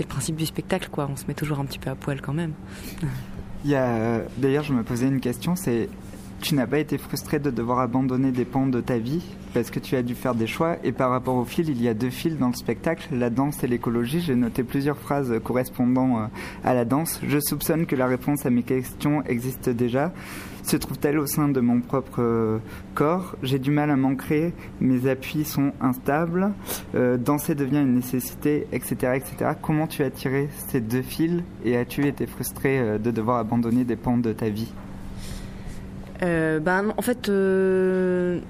le 0.00 0.06
principe 0.06 0.36
du 0.36 0.46
spectacle, 0.46 0.88
quoi. 0.90 1.08
On 1.10 1.16
se 1.16 1.24
met 1.26 1.34
toujours 1.34 1.60
un 1.60 1.64
petit 1.64 1.78
peu 1.78 1.90
à 1.90 1.94
poil 1.94 2.20
quand 2.20 2.32
même. 2.34 2.52
A, 3.72 4.20
d'ailleurs, 4.38 4.64
je 4.64 4.72
me 4.74 4.82
posais 4.82 5.06
une 5.08 5.20
question, 5.20 5.56
c'est 5.56 5.88
tu 6.40 6.54
n'as 6.54 6.66
pas 6.66 6.78
été 6.78 6.98
frustré 6.98 7.38
de 7.38 7.50
devoir 7.50 7.78
abandonner 7.80 8.30
des 8.30 8.44
pans 8.44 8.66
de 8.66 8.80
ta 8.80 8.98
vie 8.98 9.22
parce 9.54 9.70
que 9.70 9.78
tu 9.78 9.96
as 9.96 10.02
dû 10.02 10.14
faire 10.14 10.34
des 10.34 10.46
choix 10.46 10.76
et 10.82 10.92
par 10.92 11.10
rapport 11.10 11.36
au 11.36 11.44
fil, 11.44 11.68
il 11.68 11.80
y 11.80 11.88
a 11.88 11.94
deux 11.94 12.10
fils 12.10 12.36
dans 12.36 12.48
le 12.48 12.54
spectacle, 12.54 13.08
la 13.12 13.30
danse 13.30 13.62
et 13.62 13.66
l'écologie. 13.66 14.20
J'ai 14.20 14.34
noté 14.34 14.64
plusieurs 14.64 14.98
phrases 14.98 15.32
correspondant 15.42 16.18
euh, 16.18 16.26
à 16.64 16.74
la 16.74 16.84
danse. 16.84 17.20
Je 17.26 17.38
soupçonne 17.38 17.86
que 17.86 17.96
la 17.96 18.06
réponse 18.06 18.44
à 18.46 18.50
mes 18.50 18.62
questions 18.62 19.22
existe 19.24 19.70
déjà. 19.70 20.12
Se 20.62 20.76
trouve-t-elle 20.76 21.18
au 21.18 21.26
sein 21.26 21.48
de 21.48 21.60
mon 21.60 21.80
propre 21.80 22.20
euh, 22.20 22.58
corps? 22.94 23.36
J'ai 23.42 23.58
du 23.58 23.70
mal 23.70 23.90
à 23.90 23.96
m'ancrer, 23.96 24.52
mes 24.80 25.08
appuis 25.08 25.44
sont 25.44 25.72
instables, 25.80 26.52
euh, 26.94 27.16
danser 27.16 27.54
devient 27.54 27.82
une 27.82 27.94
nécessité, 27.94 28.66
etc., 28.72 28.94
etc. 29.14 29.52
Comment 29.60 29.86
tu 29.86 30.02
as 30.02 30.10
tiré 30.10 30.48
ces 30.68 30.80
deux 30.80 31.02
fils 31.02 31.42
et 31.64 31.76
as-tu 31.76 32.06
été 32.06 32.26
frustré 32.26 32.98
de 32.98 33.10
devoir 33.10 33.38
abandonner 33.38 33.84
des 33.84 33.96
pans 33.96 34.18
de 34.18 34.32
ta 34.32 34.48
vie? 34.48 34.72
Euh, 36.22 36.60
bah, 36.60 36.82
non, 36.82 36.94
en 36.96 37.02
fait, 37.02 37.28
euh, 37.28 38.40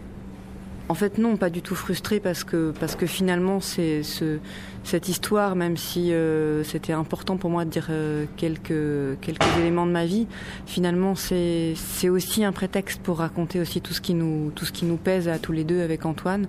en 0.89 0.95
fait 0.95 1.19
non, 1.19 1.37
pas 1.37 1.51
du 1.51 1.63
tout 1.63 1.75
frustré 1.75 2.21
parce 2.21 2.45
que 2.45 2.73
parce 2.79 2.95
que 2.95 3.07
finalement 3.07 3.61
c'est 3.61 4.03
ce, 4.03 4.39
cette 4.85 5.09
histoire, 5.09 5.57
même 5.57 5.77
si 5.77 6.13
euh, 6.13 6.63
c'était 6.63 6.93
important 6.93 7.39
pour 7.39 7.49
moi 7.49 7.65
de 7.65 7.71
dire 7.71 7.89
euh, 7.91 8.27
quelques 8.37 9.19
quelques 9.21 9.59
éléments 9.59 9.87
de 9.87 9.91
ma 9.91 10.05
vie, 10.05 10.27
finalement 10.67 11.15
c'est 11.15 11.75
aussi 12.09 12.45
un 12.45 12.53
prétexte 12.53 13.01
pour 13.03 13.19
raconter 13.19 13.61
aussi 13.61 13.81
tout 13.81 13.95
ce 13.95 14.03
qui 14.03 14.13
nous 14.13 14.53
tout 14.55 14.67
ce 14.67 14.73
qui 14.73 14.85
nous 14.85 14.99
pèse 14.99 15.27
à 15.27 15.39
tous 15.39 15.53
les 15.53 15.65
deux 15.65 15.81
avec 15.81 16.05
Antoine 16.05 16.47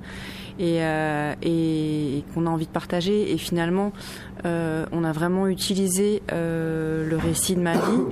et 0.59 0.83
euh, 0.83 1.33
et, 1.41 2.17
et 2.17 2.23
qu'on 2.33 2.45
a 2.45 2.49
envie 2.49 2.67
de 2.67 2.71
partager. 2.71 3.31
Et 3.31 3.37
finalement 3.37 3.93
on 4.43 5.03
a 5.03 5.11
vraiment 5.11 5.47
utilisé 5.47 6.21
le 6.31 7.15
récit 7.15 7.55
de 7.55 7.61
ma 7.61 7.73
vie 7.73 8.03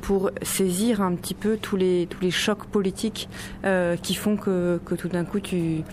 pour 0.00 0.32
saisir 0.42 1.00
un 1.00 1.14
petit 1.14 1.34
peu 1.34 1.58
tous 1.58 1.76
les 1.76 2.08
tous 2.10 2.20
les 2.20 2.32
chocs 2.32 2.66
politiques 2.66 3.28
qui 4.02 4.14
font 4.16 4.36
que, 4.36 4.80
que 4.84 4.96
tout 4.96 5.06
d'un 5.06 5.24
coup 5.24 5.38
tu 5.38 5.84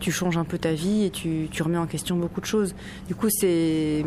tu 0.00 0.12
changes 0.12 0.36
un 0.36 0.44
peu 0.44 0.58
ta 0.58 0.72
vie 0.72 1.04
et 1.04 1.10
tu, 1.10 1.48
remets 1.62 1.78
en 1.78 1.86
question 1.86 2.16
beaucoup 2.16 2.40
de 2.40 2.46
choses. 2.46 2.74
Du 3.08 3.14
coup, 3.14 3.28
c'est 3.30 4.04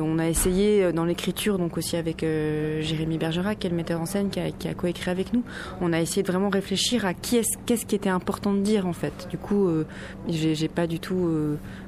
on 0.00 0.18
a 0.18 0.26
essayé 0.26 0.82
euh, 0.82 0.92
dans 0.92 1.04
l'écriture 1.04 1.58
donc 1.58 1.76
aussi 1.76 1.96
avec 1.96 2.22
euh, 2.22 2.80
Jérémy 2.80 3.18
Bergerac 3.18 3.58
qui 3.58 3.66
est 3.66 3.70
le 3.70 3.76
metteur 3.76 4.00
en 4.00 4.06
scène 4.06 4.30
qui 4.30 4.40
a, 4.40 4.74
coécrit 4.74 5.10
avec 5.10 5.34
nous 5.34 5.44
on 5.82 5.92
a 5.92 6.00
essayé 6.00 6.22
de 6.22 6.32
vraiment 6.32 6.48
réfléchir 6.48 7.04
à 7.04 7.12
qui 7.12 7.36
est 7.36 7.46
qu'est-ce 7.66 7.84
qui 7.84 7.94
était 7.94 8.08
important 8.08 8.54
de 8.54 8.60
dire 8.60 8.86
en 8.86 8.94
fait 8.94 9.28
du 9.30 9.36
coup 9.36 9.68
euh, 9.68 9.86
j'ai 10.28 10.68
pas 10.68 10.86
du 10.86 10.98
tout 10.98 11.30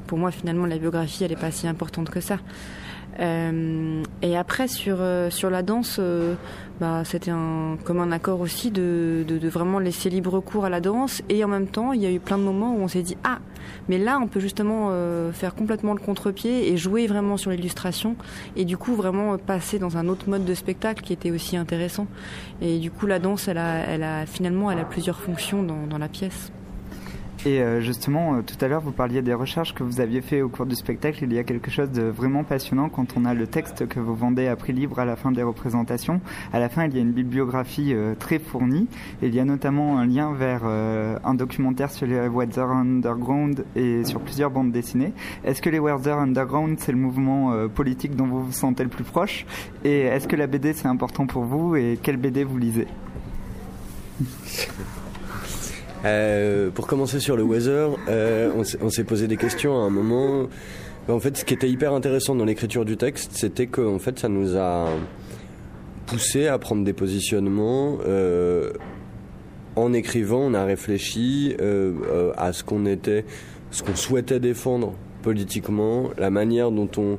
pour 0.06 0.18
moi 0.18 0.30
finalement 0.30 0.66
la 0.66 0.76
biographie 0.76 1.24
elle 1.24 1.32
est 1.32 1.40
pas 1.40 1.50
si 1.50 1.66
importante 1.66 2.10
que 2.10 2.20
ça 2.20 2.38
euh, 3.20 4.02
et 4.22 4.36
après 4.36 4.66
sur 4.68 4.96
euh, 5.00 5.28
sur 5.30 5.50
la 5.50 5.62
danse, 5.62 5.96
euh, 5.98 6.34
bah, 6.80 7.02
c'était 7.04 7.32
comme 7.84 8.00
un 8.00 8.12
accord 8.12 8.40
aussi 8.40 8.70
de, 8.70 9.24
vraiment 9.42 9.78
laisser 9.78 10.08
libre 10.08 10.40
cours 10.40 10.64
à 10.64 10.70
la 10.70 10.80
danse. 10.80 11.22
Et 11.28 11.44
en 11.44 11.48
même 11.48 11.66
temps 11.66 11.92
il 11.92 12.00
y 12.00 12.06
a 12.06 12.10
eu 12.10 12.20
plein 12.20 12.38
de 12.38 12.42
moments 12.42 12.74
où 12.74 12.80
on 12.80 12.88
s'est 12.88 13.02
dit 13.02 13.16
ah 13.24 13.38
mais 13.88 13.98
là 13.98 14.18
on 14.22 14.26
peut 14.26 14.40
justement 14.40 14.90
faire 15.32 15.54
complètement 15.54 15.92
le 15.92 16.00
contre-pied 16.00 16.72
et 16.72 16.76
jouer 16.76 17.06
vraiment 17.06 17.36
sur 17.36 17.50
l'illustration. 17.50 18.16
Et 18.56 18.64
du 18.64 18.76
coup 18.76 18.94
vraiment 18.94 19.36
passer 19.36 19.78
dans 19.78 19.96
un 19.96 20.08
autre 20.08 20.28
mode 20.28 20.44
de 20.44 20.54
spectacle 20.54 21.02
qui 21.02 21.12
était 21.12 21.30
aussi 21.30 21.56
intéressant. 21.56 22.06
Et 22.62 22.78
du 22.78 22.90
coup 22.90 23.06
la 23.06 23.18
danse 23.18 23.48
elle 23.48 23.58
a 23.58 24.26
finalement 24.26 24.70
elle 24.70 24.78
a 24.78 24.84
plusieurs 24.84 25.20
fonctions 25.20 25.62
dans 25.62 25.98
la 25.98 26.08
pièce. 26.08 26.52
Et 27.46 27.62
euh, 27.62 27.80
justement, 27.80 28.34
euh, 28.34 28.42
tout 28.42 28.62
à 28.62 28.68
l'heure, 28.68 28.82
vous 28.82 28.92
parliez 28.92 29.22
des 29.22 29.32
recherches 29.32 29.74
que 29.74 29.82
vous 29.82 30.00
aviez 30.00 30.20
fait 30.20 30.42
au 30.42 30.50
cours 30.50 30.66
du 30.66 30.76
spectacle. 30.76 31.24
Il 31.24 31.32
y 31.32 31.38
a 31.38 31.44
quelque 31.44 31.70
chose 31.70 31.90
de 31.90 32.02
vraiment 32.02 32.44
passionnant 32.44 32.90
quand 32.90 33.16
on 33.16 33.24
a 33.24 33.32
le 33.32 33.46
texte 33.46 33.88
que 33.88 33.98
vous 33.98 34.14
vendez 34.14 34.46
à 34.46 34.56
prix 34.56 34.74
libre 34.74 34.98
à 34.98 35.06
la 35.06 35.16
fin 35.16 35.32
des 35.32 35.42
représentations. 35.42 36.20
À 36.52 36.58
la 36.58 36.68
fin, 36.68 36.84
il 36.84 36.94
y 36.94 36.98
a 36.98 37.00
une 37.00 37.12
bibliographie 37.12 37.94
euh, 37.94 38.14
très 38.14 38.38
fournie. 38.38 38.88
Il 39.22 39.34
y 39.34 39.40
a 39.40 39.46
notamment 39.46 39.98
un 39.98 40.04
lien 40.06 40.34
vers 40.34 40.64
un 40.64 41.34
documentaire 41.34 41.90
sur 41.90 42.06
les 42.06 42.28
Weather 42.28 42.68
Underground 42.70 43.64
et 43.74 44.04
sur 44.04 44.20
plusieurs 44.20 44.50
bandes 44.50 44.72
dessinées. 44.72 45.12
Est-ce 45.44 45.62
que 45.62 45.70
les 45.70 45.78
Weather 45.78 46.18
Underground, 46.18 46.76
c'est 46.78 46.92
le 46.92 46.98
mouvement 46.98 47.68
politique 47.68 48.16
dont 48.16 48.26
vous 48.26 48.44
vous 48.44 48.52
sentez 48.52 48.82
le 48.82 48.88
plus 48.88 49.04
proche? 49.04 49.46
Et 49.84 50.00
est-ce 50.02 50.28
que 50.28 50.36
la 50.36 50.46
BD, 50.46 50.72
c'est 50.72 50.88
important 50.88 51.26
pour 51.26 51.44
vous? 51.44 51.76
Et 51.76 51.98
quelle 52.02 52.16
BD 52.16 52.44
vous 52.44 52.58
lisez? 52.58 52.86
Euh, 56.04 56.70
pour 56.70 56.86
commencer 56.86 57.20
sur 57.20 57.36
le 57.36 57.42
weather, 57.42 57.90
euh, 58.08 58.50
on 58.80 58.88
s'est- 58.90 59.04
posé 59.04 59.26
des 59.28 59.36
questions 59.36 59.74
à 59.80 59.84
un 59.84 59.90
moment. 59.90 60.48
En 61.08 61.20
fait, 61.20 61.36
ce 61.36 61.44
qui 61.44 61.54
était 61.54 61.68
hyper 61.68 61.92
intéressant 61.92 62.34
dans 62.34 62.44
l'écriture 62.44 62.84
du 62.84 62.96
texte, 62.96 63.32
c'était 63.34 63.66
que 63.66 63.98
fait, 63.98 64.18
ça 64.18 64.28
nous 64.28 64.56
a 64.56 64.88
poussé 66.06 66.46
à 66.46 66.58
prendre 66.58 66.84
des 66.84 66.92
positionnements. 66.92 67.98
euh, 68.06 68.72
en 69.76 69.92
écrivant, 69.92 70.40
on 70.40 70.54
a 70.54 70.64
réfléchi 70.64 71.54
à 72.36 72.52
ce 72.52 72.64
qu'on 72.64 72.86
était, 72.86 73.24
ce 73.70 73.82
qu'on 73.84 73.94
souhaitait 73.94 74.40
défendre 74.40 74.94
politiquement, 75.22 76.10
la 76.18 76.28
manière 76.30 76.70
dont 76.72 76.88
on 76.98 77.18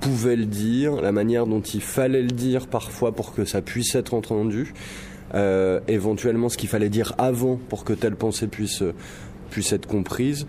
pouvait 0.00 0.36
le 0.36 0.46
dire, 0.46 1.02
la 1.02 1.10
manière 1.12 1.46
dont 1.46 1.60
il 1.60 1.80
fallait 1.82 2.22
le 2.22 2.28
dire 2.30 2.68
parfois 2.68 3.12
pour 3.12 3.34
que 3.34 3.44
ça 3.44 3.60
puisse 3.60 3.94
être 3.96 4.14
entendu, 4.14 4.72
euh, 5.34 5.80
éventuellement 5.88 6.48
ce 6.48 6.56
qu'il 6.56 6.68
fallait 6.68 6.88
dire 6.88 7.14
avant 7.18 7.58
pour 7.68 7.84
que 7.84 7.92
telle 7.92 8.16
pensée 8.16 8.46
puisse 8.46 8.82
puisse 9.50 9.72
être 9.72 9.86
comprise. 9.86 10.46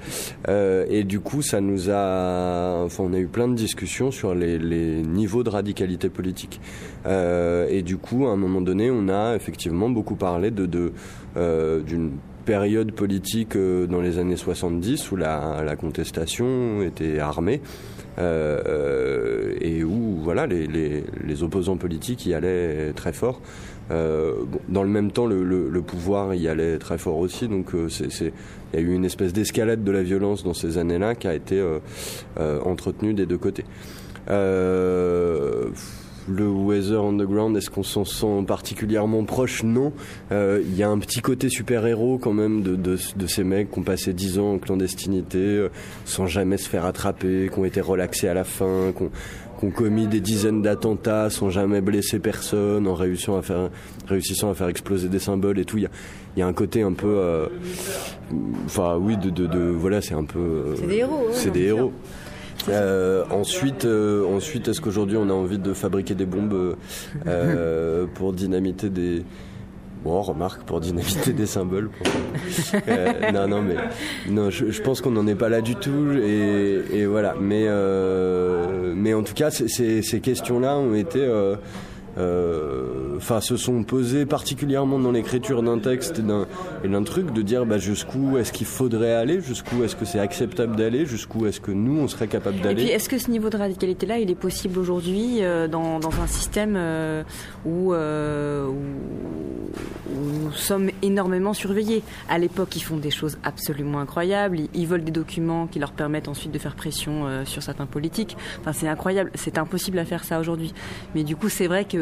Euh, 0.48 0.86
et 0.90 1.04
du 1.04 1.20
coup 1.20 1.42
ça 1.42 1.60
nous 1.60 1.90
a 1.90 2.84
enfin 2.86 3.04
on 3.06 3.14
a 3.14 3.18
eu 3.18 3.28
plein 3.28 3.48
de 3.48 3.56
discussions 3.56 4.12
sur 4.12 4.34
les, 4.34 4.58
les 4.58 5.02
niveaux 5.02 5.44
de 5.44 5.50
radicalité 5.50 6.08
politique. 6.08 6.62
Euh, 7.06 7.68
et 7.70 7.82
du 7.82 7.98
coup 7.98 8.28
à 8.28 8.30
un 8.30 8.38
moment 8.38 8.62
donné 8.62 8.90
on 8.92 9.10
a 9.10 9.36
effectivement 9.36 9.90
beaucoup 9.90 10.16
parlé 10.16 10.52
de 10.52 10.66
de 10.66 10.94
euh, 11.36 11.82
d'une 11.82 12.12
période 12.46 12.92
politique 12.92 13.56
euh, 13.56 13.88
dans 13.88 14.02
les 14.02 14.20
années 14.20 14.38
70 14.38 15.12
où 15.12 15.16
la, 15.16 15.76
contestation 15.80 16.82
était 16.82 17.20
armée 17.20 17.62
euh, 18.18 18.62
euh, 18.68 19.56
et 19.62 19.84
où 19.84 20.18
voilà 20.22 20.48
les, 20.48 21.44
opposants 21.44 21.78
politiques 21.78 22.26
y 22.26 22.34
allaient 22.34 22.92
très 22.94 23.14
fort. 23.14 23.42
Dans 23.90 24.84
le 24.84 24.90
même 24.90 25.12
temps, 25.12 25.26
le, 25.26 25.82
pouvoir 25.82 26.34
y 26.34 26.48
allait 26.48 26.78
très 26.78 26.98
fort 26.98 27.18
aussi. 27.18 27.50
Donc, 27.50 27.72
il 27.74 28.32
y 28.74 28.78
a 28.78 28.80
eu 28.80 28.94
une 28.94 29.04
espèce 29.04 29.34
d'escalade 29.34 29.84
de 29.84 29.92
la 29.92 30.02
violence 30.02 30.46
dans 30.46 30.54
ces 30.54 30.78
années-là 30.78 31.16
qui 31.16 31.28
a 31.28 31.34
été 31.34 31.62
entretenue 32.38 33.14
des 33.14 33.26
deux 33.26 33.38
côtés. 33.38 33.66
Le 36.30 36.48
Weather 36.48 37.04
Underground, 37.04 37.58
est-ce 37.58 37.70
qu'on 37.70 37.84
s'en 37.84 38.06
sent 38.06 38.44
particulièrement 38.48 39.24
proche? 39.24 39.64
Non. 39.64 39.92
Euh, 40.32 40.62
Il 40.64 40.76
y 40.76 40.84
a 40.84 40.90
un 40.90 41.00
petit 41.00 41.22
côté 41.22 41.50
super-héros 41.50 42.18
quand 42.20 42.34
même 42.34 42.62
de, 42.62 42.76
de, 42.76 42.98
de 43.16 43.28
ces 43.28 43.44
mecs 43.44 43.72
qui 43.72 43.80
ont 43.80 43.84
passé 43.84 44.14
10 44.14 44.40
ans 44.40 44.54
en 44.54 44.58
clandestinité 44.60 45.40
euh, 45.40 45.70
sans 46.06 46.28
jamais 46.28 46.58
se 46.58 46.70
faire 46.70 46.86
attraper, 46.86 47.50
qui 47.52 47.60
ont 47.60 47.66
été 47.66 47.82
relaxés 47.82 48.28
à 48.28 48.34
la 48.34 48.44
fin, 48.44 48.92
qui 48.96 49.04
ont, 49.04 49.10
qui 49.60 49.66
ont 49.66 49.72
commis 49.72 50.08
des 50.08 50.20
dizaines 50.22 50.62
d'attentats 50.62 51.30
sans 51.30 51.50
jamais 51.50 51.82
blesser 51.82 52.20
personne, 52.20 52.88
en 52.88 52.94
réussissant 52.94 53.38
à 53.38 53.42
faire, 53.42 53.70
réussissant 54.08 54.50
à 54.52 54.54
faire 54.54 54.68
exploser 54.70 55.10
des 55.10 55.20
symboles 55.20 55.58
et 55.60 55.66
tout. 55.66 55.78
Il 55.78 55.84
y 55.84 55.88
a, 55.88 55.92
il 56.38 56.40
y 56.40 56.44
a 56.44 56.48
un 56.48 56.54
côté 56.54 56.82
un 56.84 56.94
peu... 56.94 57.08
euh, 57.18 57.48
Enfin 58.66 58.98
oui, 58.98 59.18
de, 59.18 59.30
de, 59.30 59.46
de- 59.48 59.60
voilà, 59.72 60.02
c'est 60.02 60.14
un 60.14 60.24
peu... 60.24 60.76
C'est 60.78 60.88
des 60.88 60.96
héros, 60.98 61.12
ouais, 61.28 61.34
C'est 61.34 61.52
des 61.52 61.68
sûr. 61.68 61.92
Euh, 62.70 63.24
ensuite, 63.32 63.86
euh, 63.86 64.26
ensuite 64.26 64.68
est-ce 64.68 64.82
qu'aujourd'hui 64.82 65.18
on 65.18 65.30
a 65.30 65.34
envie 65.34 65.58
de 65.58 65.74
fabriquer 65.74 66.14
des 66.14 66.26
bombes 66.26 66.76
euh, 67.28 68.06
pour 68.16 68.34
dynamiter 68.34 68.90
des. 68.90 69.24
Bon, 70.04 70.20
remarque, 70.24 70.64
pour 70.64 70.80
dynamiter 70.80 71.32
des 71.32 71.46
symboles. 71.46 71.90
pour- 71.90 72.08
Euh, 72.88 73.32
non, 73.32 73.48
non, 73.48 73.62
mais 73.62 73.76
non, 74.32 74.50
je, 74.50 74.72
je 74.72 74.82
pense 74.82 75.00
qu'on 75.00 75.12
n'en 75.12 75.28
est 75.28 75.36
pas 75.36 75.48
là 75.50 75.62
du 75.62 75.76
tout. 75.76 76.12
Et, 76.24 76.82
et 76.92 77.06
voilà. 77.06 77.36
Mais, 77.40 77.66
euh, 77.68 78.94
mais 78.96 79.14
en 79.14 79.22
tout 79.22 79.36
cas, 79.36 79.52
c'est- 79.52 79.68
ces 80.02 80.20
questions-là 80.20 80.76
ont 80.78 80.96
été. 80.96 81.20
Euh, 82.18 83.12
Enfin, 83.22 83.40
se 83.40 83.56
sont 83.56 83.84
posées 83.84 84.26
particulièrement 84.26 84.98
dans 84.98 85.12
l'écriture 85.12 85.62
d'un 85.62 85.78
texte 85.78 86.18
et 86.18 86.24
d'un 86.24 86.48
et 86.84 87.04
truc, 87.04 87.32
de 87.32 87.44
dire 87.44 87.68
bah, 87.68 87.78
jusqu'où 87.78 88.40
est-ce 88.40 88.52
qu'il 88.52 88.66
faudrait 88.66 89.14
aller, 89.14 89.42
jusqu'où 89.42 89.84
est-ce 89.84 89.96
que 89.96 90.06
c'est 90.06 90.18
acceptable 90.18 90.76
d'aller, 90.76 91.06
jusqu'où 91.06 91.46
est-ce 91.46 91.62
que 91.62 91.70
nous 91.70 92.00
on 92.00 92.08
serait 92.08 92.28
capable 92.28 92.58
Et 92.58 92.62
d'aller. 92.62 92.84
puis, 92.84 92.92
est-ce 92.92 93.10
que 93.10 93.20
ce 93.20 93.30
niveau 93.30 93.52
de 93.52 93.58
radicalité-là, 93.58 94.18
il 94.18 94.32
est 94.32 94.36
possible 94.36 94.80
aujourd'hui 94.80 95.44
euh, 95.44 95.68
dans, 95.68 96.00
dans 96.00 96.20
un 96.20 96.26
système 96.26 96.74
euh, 96.76 97.22
où, 97.64 97.94
nous 100.14 100.52
sommes 100.54 100.90
énormément 101.04 101.54
surveillés? 101.54 102.02
À 102.28 102.40
l'époque, 102.40 102.76
ils 102.76 102.82
font 102.82 102.98
des 102.98 103.12
choses 103.12 103.38
absolument 103.44 104.00
incroyables. 104.00 104.62
Ils, 104.62 104.70
ils 104.74 104.88
volent 104.88 105.04
des 105.04 105.12
documents 105.12 105.68
qui 105.68 105.78
leur 105.78 105.92
permettent 105.92 106.28
ensuite 106.28 106.52
de 106.52 106.58
faire 106.58 106.76
pression 106.76 107.46
sur 107.46 107.62
certains 107.62 107.86
politiques. 107.86 108.36
Enfin, 108.60 108.74
c'est 108.74 108.88
incroyable. 108.88 109.30
C'est 109.36 109.60
impossible 109.60 110.00
à 110.00 110.06
faire 110.06 110.24
ça 110.24 110.40
aujourd'hui. 110.40 110.74
Mais 111.14 111.24
du 111.24 111.36
coup, 111.36 111.50
c'est 111.50 111.68
vrai 111.68 111.86
que 111.86 112.01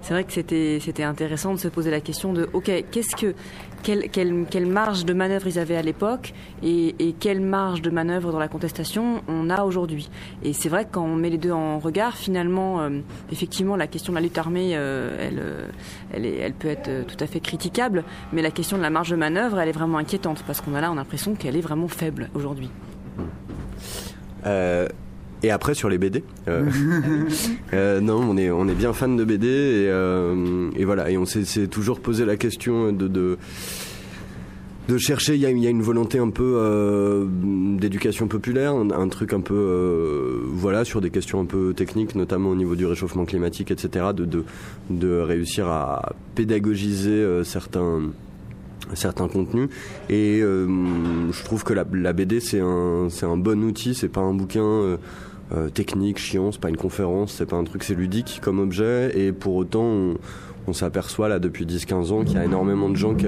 c'est 0.00 0.14
vrai 0.14 0.24
que 0.24 0.32
c'était 0.32 1.02
intéressant 1.02 1.52
de 1.52 1.58
se 1.58 1.68
poser 1.68 1.90
la 1.90 2.00
question 2.00 2.32
de 2.32 2.48
ok, 2.52 2.70
qu'est-ce 2.90 3.16
que 3.16 3.34
quelle, 3.82 4.08
quelle, 4.10 4.44
quelle 4.50 4.66
marge 4.66 5.04
de 5.04 5.12
manœuvre 5.12 5.46
ils 5.46 5.58
avaient 5.58 5.76
à 5.76 5.82
l'époque 5.82 6.34
et, 6.62 6.94
quelle 7.20 7.40
marge 7.40 7.82
de 7.82 7.90
manœuvre 7.90 8.32
dans 8.32 8.38
la 8.38 8.48
contestation 8.48 9.22
on 9.28 9.50
a 9.50 9.62
aujourd'hui. 9.62 10.10
Et 10.42 10.52
c'est 10.52 10.68
vrai 10.68 10.84
que 10.84 10.90
quand 10.92 11.04
on 11.04 11.16
met 11.16 11.30
les 11.30 11.38
deux 11.38 11.52
en 11.52 11.78
regard, 11.78 12.16
finalement, 12.16 12.80
euh, 12.80 13.00
effectivement, 13.32 13.76
la 13.76 13.86
question 13.86 14.12
de 14.12 14.18
la 14.18 14.22
lutte 14.22 14.38
armée, 14.38 14.72
euh, 14.74 15.16
elle, 15.20 15.38
euh, 15.38 15.68
elle, 16.12 16.26
est, 16.26 16.36
elle 16.36 16.52
peut 16.52 16.68
être 16.68 17.06
tout 17.06 17.16
à 17.22 17.26
fait 17.26 17.40
critiquable, 17.40 18.04
mais 18.32 18.42
la 18.42 18.50
question 18.50 18.76
de 18.76 18.82
la 18.82 18.90
marge 18.90 19.10
de 19.10 19.16
manœuvre, 19.16 19.58
elle 19.58 19.68
est 19.68 19.72
vraiment 19.72 19.98
inquiétante 19.98 20.42
parce 20.46 20.60
qu'on 20.60 20.74
a 20.74 20.80
là 20.80 20.92
l'impression 20.94 21.34
qu'elle 21.34 21.56
est 21.56 21.60
vraiment 21.60 21.88
faible 21.88 22.30
aujourd'hui. 22.34 22.70
Et 25.42 25.50
après 25.50 25.74
sur 25.74 25.88
les 25.88 25.98
BD, 25.98 26.24
euh, 26.48 26.64
euh, 27.72 28.00
non, 28.00 28.20
on 28.28 28.36
est 28.36 28.50
on 28.50 28.68
est 28.68 28.74
bien 28.74 28.92
fan 28.92 29.16
de 29.16 29.24
BD 29.24 29.46
et, 29.46 29.50
euh, 29.88 30.70
et 30.76 30.84
voilà 30.84 31.10
et 31.10 31.18
on 31.18 31.26
s'est 31.26 31.68
toujours 31.68 32.00
posé 32.00 32.24
la 32.24 32.36
question 32.36 32.92
de 32.92 33.08
de, 33.08 33.38
de 34.88 34.98
chercher. 34.98 35.34
Il 35.34 35.40
y 35.40 35.60
y 35.60 35.66
a 35.66 35.70
une 35.70 35.82
volonté 35.82 36.18
un 36.18 36.30
peu 36.30 36.54
euh, 36.56 37.26
d'éducation 37.78 38.26
populaire, 38.26 38.74
un, 38.74 39.08
truc 39.08 39.32
un 39.32 39.40
peu 39.40 39.54
euh, 39.54 40.40
voilà 40.46 40.84
sur 40.84 41.00
des 41.00 41.10
questions 41.10 41.40
un 41.40 41.44
peu 41.44 41.74
techniques, 41.74 42.14
notamment 42.14 42.50
au 42.50 42.56
niveau 42.56 42.74
du 42.74 42.86
réchauffement 42.86 43.24
climatique, 43.24 43.70
etc. 43.70 44.06
De 44.14 44.24
de, 44.24 44.44
de 44.90 45.20
réussir 45.20 45.68
à 45.68 46.12
pédagogiser 46.34 47.10
euh, 47.10 47.44
certains 47.44 48.00
certains 48.94 49.28
contenus 49.28 49.68
et 50.08 50.40
euh, 50.40 50.66
je 51.30 51.44
trouve 51.44 51.62
que 51.62 51.74
la, 51.74 51.84
la 51.92 52.14
BD 52.14 52.40
c'est 52.40 52.60
un 52.60 53.08
c'est 53.10 53.26
un 53.26 53.36
bon 53.36 53.62
outil 53.62 53.94
c'est 53.94 54.08
pas 54.08 54.22
un 54.22 54.32
bouquin 54.32 54.96
euh, 55.54 55.68
technique 55.68 56.18
chiant 56.18 56.52
c'est 56.52 56.60
pas 56.60 56.68
une 56.68 56.76
conférence 56.76 57.32
c'est 57.32 57.46
pas 57.46 57.56
un 57.56 57.64
truc 57.64 57.82
c'est 57.84 57.94
ludique 57.94 58.40
comme 58.42 58.58
objet. 58.58 59.12
Et 59.18 59.32
pour 59.32 59.54
autant 59.56 59.82
on, 59.84 60.14
on 60.66 60.72
s'aperçoit 60.74 61.28
là 61.28 61.38
depuis 61.38 61.64
10-15 61.64 62.12
ans 62.12 62.24
qu'il 62.24 62.34
y 62.34 62.38
a 62.38 62.44
énormément 62.44 62.90
de 62.90 62.96
gens 62.96 63.14
qui, 63.14 63.24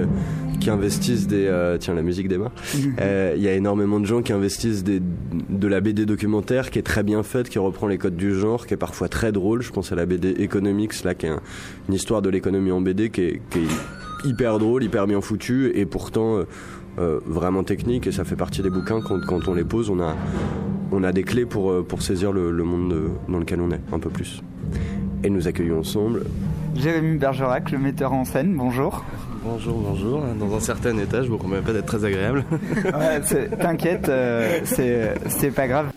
qui 0.59 0.69
investissent 0.69 1.25
des 1.27 1.47
euh, 1.47 1.77
tiens 1.79 1.95
la 1.95 2.03
musique 2.03 2.27
démarre. 2.27 2.51
Euh, 2.99 3.33
il 3.35 3.41
y 3.41 3.47
a 3.47 3.53
énormément 3.53 3.99
de 3.99 4.05
gens 4.05 4.21
qui 4.21 4.31
investissent 4.33 4.83
des, 4.83 5.01
de 5.49 5.67
la 5.67 5.81
BD 5.81 6.05
documentaire 6.05 6.69
qui 6.69 6.77
est 6.77 6.83
très 6.83 7.01
bien 7.03 7.23
faite 7.23 7.49
qui 7.49 7.57
reprend 7.57 7.87
les 7.87 7.97
codes 7.97 8.15
du 8.15 8.35
genre 8.35 8.67
qui 8.67 8.73
est 8.75 8.77
parfois 8.77 9.07
très 9.09 9.31
drôle. 9.31 9.61
Je 9.63 9.71
pense 9.71 9.91
à 9.91 9.95
la 9.95 10.05
BD 10.05 10.35
Economics 10.39 11.03
là 11.03 11.15
qui 11.15 11.25
est 11.25 11.29
un- 11.29 11.41
une 11.87 11.95
histoire 11.95 12.21
de 12.21 12.29
l'économie 12.29 12.71
en 12.71 12.81
BD 12.81 13.09
qui 13.09 13.21
est, 13.21 13.41
qui 13.49 13.59
est 13.59 14.27
hyper 14.29 14.59
drôle, 14.59 14.83
hyper 14.83 15.07
bien 15.07 15.19
foutu 15.21 15.71
et 15.73 15.85
pourtant 15.87 16.37
euh, 16.37 16.43
euh, 17.01 17.19
vraiment 17.25 17.63
technique 17.63 18.07
et 18.07 18.11
ça 18.11 18.23
fait 18.23 18.35
partie 18.35 18.61
des 18.61 18.69
bouquins 18.69 19.01
quand, 19.01 19.19
quand 19.27 19.47
on 19.47 19.53
les 19.53 19.63
pose 19.63 19.89
on 19.89 19.99
a, 19.99 20.15
on 20.91 21.03
a 21.03 21.11
des 21.11 21.23
clés 21.23 21.45
pour, 21.45 21.71
euh, 21.71 21.83
pour 21.83 22.01
saisir 22.01 22.31
le, 22.31 22.51
le 22.51 22.63
monde 22.63 22.93
euh, 22.93 23.07
dans 23.27 23.39
lequel 23.39 23.59
on 23.61 23.71
est 23.71 23.81
un 23.91 23.99
peu 23.99 24.09
plus. 24.09 24.41
Et 25.23 25.29
nous 25.29 25.47
accueillons 25.47 25.79
ensemble 25.79 26.23
Jérémy 26.75 27.17
Bergerac, 27.17 27.71
le 27.71 27.77
metteur 27.79 28.13
en 28.13 28.23
scène, 28.23 28.55
bonjour. 28.55 29.03
Bonjour, 29.43 29.77
bonjour. 29.79 30.21
Dans 30.39 30.55
un 30.55 30.59
certain 30.59 30.97
état, 30.99 31.21
je 31.23 31.29
vous 31.29 31.37
promets 31.37 31.61
pas 31.61 31.73
d'être 31.73 31.85
très 31.87 32.05
agréable. 32.05 32.45
Ouais, 32.85 33.19
T'inquiète, 33.59 34.07
euh, 34.07 34.59
c'est 34.63 35.15
c'est 35.27 35.51
pas 35.51 35.67
grave. 35.67 35.87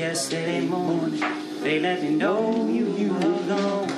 Yesterday 0.00 0.62
morning, 0.62 1.20
they 1.60 1.78
let 1.78 2.02
me 2.02 2.08
know 2.08 2.66
you 2.68 2.86
you 2.96 3.12
were 3.12 3.42
gone. 3.52 3.88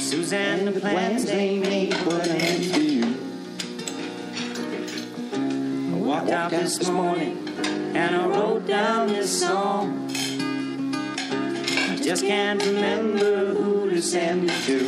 Suzanne, 0.00 0.64
the 0.64 0.72
plans 0.80 1.26
they 1.26 1.58
made 1.58 1.92
were 2.06 2.22
end 2.22 2.62
to 2.72 2.82
you. 2.82 3.04
I 5.92 5.98
walked 5.98 6.30
out 6.30 6.50
this 6.50 6.88
morning 6.88 7.46
and 7.94 8.16
I 8.16 8.26
wrote 8.26 8.66
down 8.66 9.08
this 9.08 9.30
song. 9.42 10.08
I 11.90 11.98
just 12.02 12.24
can't 12.24 12.64
remember 12.64 13.52
who 13.52 13.90
to 13.90 14.00
send 14.00 14.50
it 14.50 14.62
to. 14.64 14.78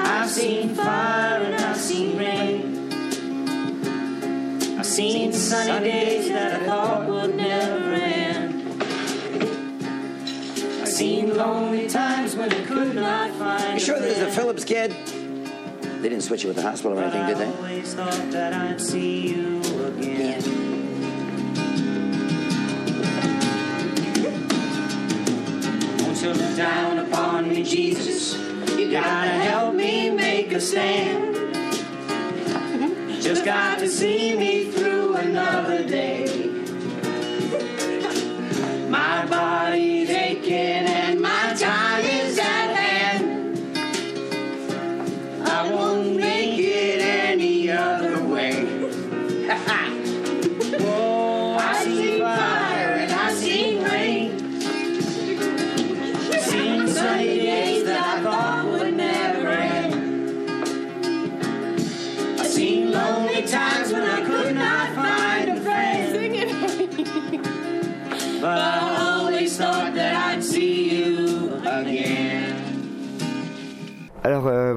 I've 0.00 0.30
seen 0.30 0.74
fire 0.74 1.42
and 1.42 1.54
I've 1.56 1.76
seen 1.76 2.16
rain. 2.16 2.59
I've 4.90 4.96
seen 4.96 5.32
sunny 5.32 5.88
days 5.88 6.28
that 6.30 6.62
I 6.62 6.66
thought 6.66 7.08
would 7.08 7.36
never 7.36 7.92
end. 7.92 8.82
I've 10.82 10.88
seen 10.88 11.36
lonely 11.36 11.88
times 11.88 12.34
when 12.34 12.52
I 12.52 12.64
could 12.64 12.96
not 12.96 13.30
find. 13.34 13.74
You 13.74 13.78
sure 13.86 14.00
this 14.00 14.16
is 14.16 14.22
a. 14.24 14.30
Phillips 14.32 14.64
kid? 14.64 14.90
They 16.02 16.08
didn't 16.08 16.22
switch 16.22 16.42
you 16.42 16.48
with 16.48 16.56
the 16.56 16.62
hospital 16.62 16.98
or 16.98 17.02
anything, 17.04 17.24
did 17.24 17.36
they? 17.38 17.46
I 17.46 17.52
always 17.52 17.94
thought 17.94 18.32
that 18.32 18.52
I'd 18.52 18.80
see 18.80 19.28
you 19.28 19.60
again. 19.86 20.42
Won't 26.02 26.20
you 26.20 26.32
look 26.32 26.56
down 26.56 26.98
upon 26.98 27.48
me, 27.48 27.62
Jesus? 27.62 28.36
You 28.76 28.90
gotta 28.90 29.30
help 29.30 29.72
me 29.72 30.10
make 30.10 30.50
a 30.50 30.60
stand. 30.60 31.36
Mm-hmm. 31.36 33.10
You 33.10 33.22
just 33.22 33.44
got 33.44 33.78
to 33.78 33.88
see 33.88 34.36
me 34.36 34.72
through 34.72 34.79
another 35.20 35.84
day. 35.86 36.29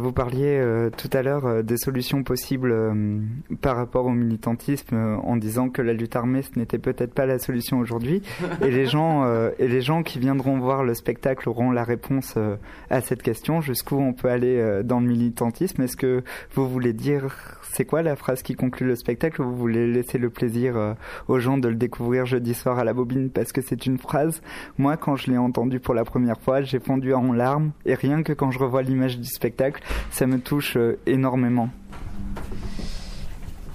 Vous 0.04 0.12
parliez 0.12 0.58
euh, 0.60 0.90
tout 0.90 1.10
à 1.14 1.24
l'heure 1.24 1.46
euh, 1.46 1.62
des 1.62 1.78
solutions 1.78 2.24
possibles 2.24 2.72
euh, 2.72 3.22
par 3.62 3.78
rapport 3.78 4.06
au 4.06 4.12
militantisme 4.12 4.96
euh, 4.96 5.16
en 5.16 5.38
disant 5.38 5.70
que 5.70 5.82
la 5.82 5.94
lutte 5.94 6.16
armée 6.16 6.42
ce 6.42 6.60
n'était 6.60 6.78
peut-être 6.78 7.14
pas 7.14 7.26
la 7.26 7.40
solution 7.40 7.80
aujourd'hui. 7.80 8.22
Et 8.62 8.70
les 8.70 8.86
gens 8.94 9.24
euh, 9.24 9.52
et 9.60 9.68
les 9.70 9.82
gens 9.82 10.04
qui 10.04 10.20
viendront 10.20 10.60
voir 10.60 10.84
le 10.84 10.94
spectacle 10.94 11.48
auront 11.48 11.72
la 11.72 11.86
réponse 11.86 12.34
euh, 12.36 12.58
à 12.90 13.00
cette 13.00 13.24
question. 13.24 13.62
Jusqu'où 13.62 13.98
on 13.98 14.12
peut 14.14 14.30
aller 14.30 14.58
euh, 14.60 14.84
dans 14.84 15.00
le 15.00 15.08
militantisme? 15.08 15.82
Est-ce 15.82 15.96
que 15.96 16.22
vous 16.54 16.68
voulez 16.68 16.92
dire 16.92 17.36
c'est 17.72 17.86
quoi 17.86 18.04
la 18.04 18.16
phrase 18.18 18.44
qui 18.44 18.56
conclut 18.56 18.86
le 18.86 18.96
spectacle? 18.96 19.42
Ou 19.42 19.46
vous 19.46 19.56
voulez 19.56 19.88
laisser 19.92 20.18
le 20.18 20.30
plaisir 20.30 20.76
euh, 20.76 20.94
aux 21.30 21.40
gens 21.40 21.58
de 21.58 21.70
le 21.70 21.76
découvrir 21.76 22.26
jeudi 22.26 22.54
soir 22.54 22.78
à 22.78 22.84
la 22.84 22.94
bobine? 22.94 23.30
Parce 23.30 23.54
que 23.54 23.62
c'est 23.62 23.86
une 23.86 23.98
phrase. 23.98 24.42
Moi 24.78 24.98
quand 24.98 25.16
je 25.16 25.32
l'ai 25.32 25.38
entendue 25.38 25.80
pour 25.80 25.94
la 25.94 26.04
première 26.04 26.42
fois 26.42 26.62
j'ai 26.62 26.80
fondu 26.80 27.14
en 27.14 27.32
larmes. 27.32 27.72
Et 27.86 27.96
rien 27.96 28.22
que 28.22 28.34
quand 28.34 28.52
je 28.52 28.60
revois 28.60 28.82
l'image 28.82 29.18
du 29.18 29.30
spectacle 29.30 29.82
ça 30.12 30.28
me 30.28 30.40
touche 30.40 30.78
euh, 30.78 30.98
énormément 31.06 31.70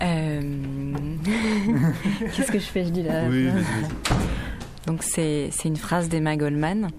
Euh, 0.00 0.40
Qu'est-ce 2.36 2.52
que 2.52 2.58
je 2.58 2.64
fais 2.66 2.84
Je 2.84 2.90
dis 2.90 3.02
là. 3.02 3.24
Oui, 3.28 3.46
vas-y, 3.48 3.64
Donc 4.86 5.02
c'est 5.02 5.48
c'est 5.50 5.68
une 5.68 5.76
phrase 5.76 6.08
d'Emma 6.08 6.36
Goldman 6.36 6.90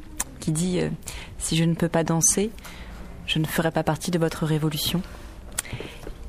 qui 0.41 0.51
dit 0.51 0.79
euh, 0.81 0.89
Si 1.37 1.55
je 1.55 1.63
ne 1.63 1.75
peux 1.75 1.87
pas 1.87 2.03
danser, 2.03 2.51
je 3.25 3.39
ne 3.39 3.45
ferai 3.45 3.71
pas 3.71 3.83
partie 3.83 4.11
de 4.11 4.19
votre 4.19 4.45
révolution. 4.45 5.01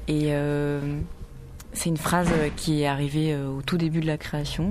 Et 0.06 0.28
euh, 0.28 0.80
c'est 1.72 1.88
une 1.88 1.96
phrase 1.96 2.30
qui 2.56 2.82
est 2.82 2.86
arrivée 2.86 3.32
euh, 3.32 3.48
au 3.48 3.62
tout 3.62 3.76
début 3.76 4.00
de 4.00 4.06
la 4.06 4.16
création. 4.18 4.70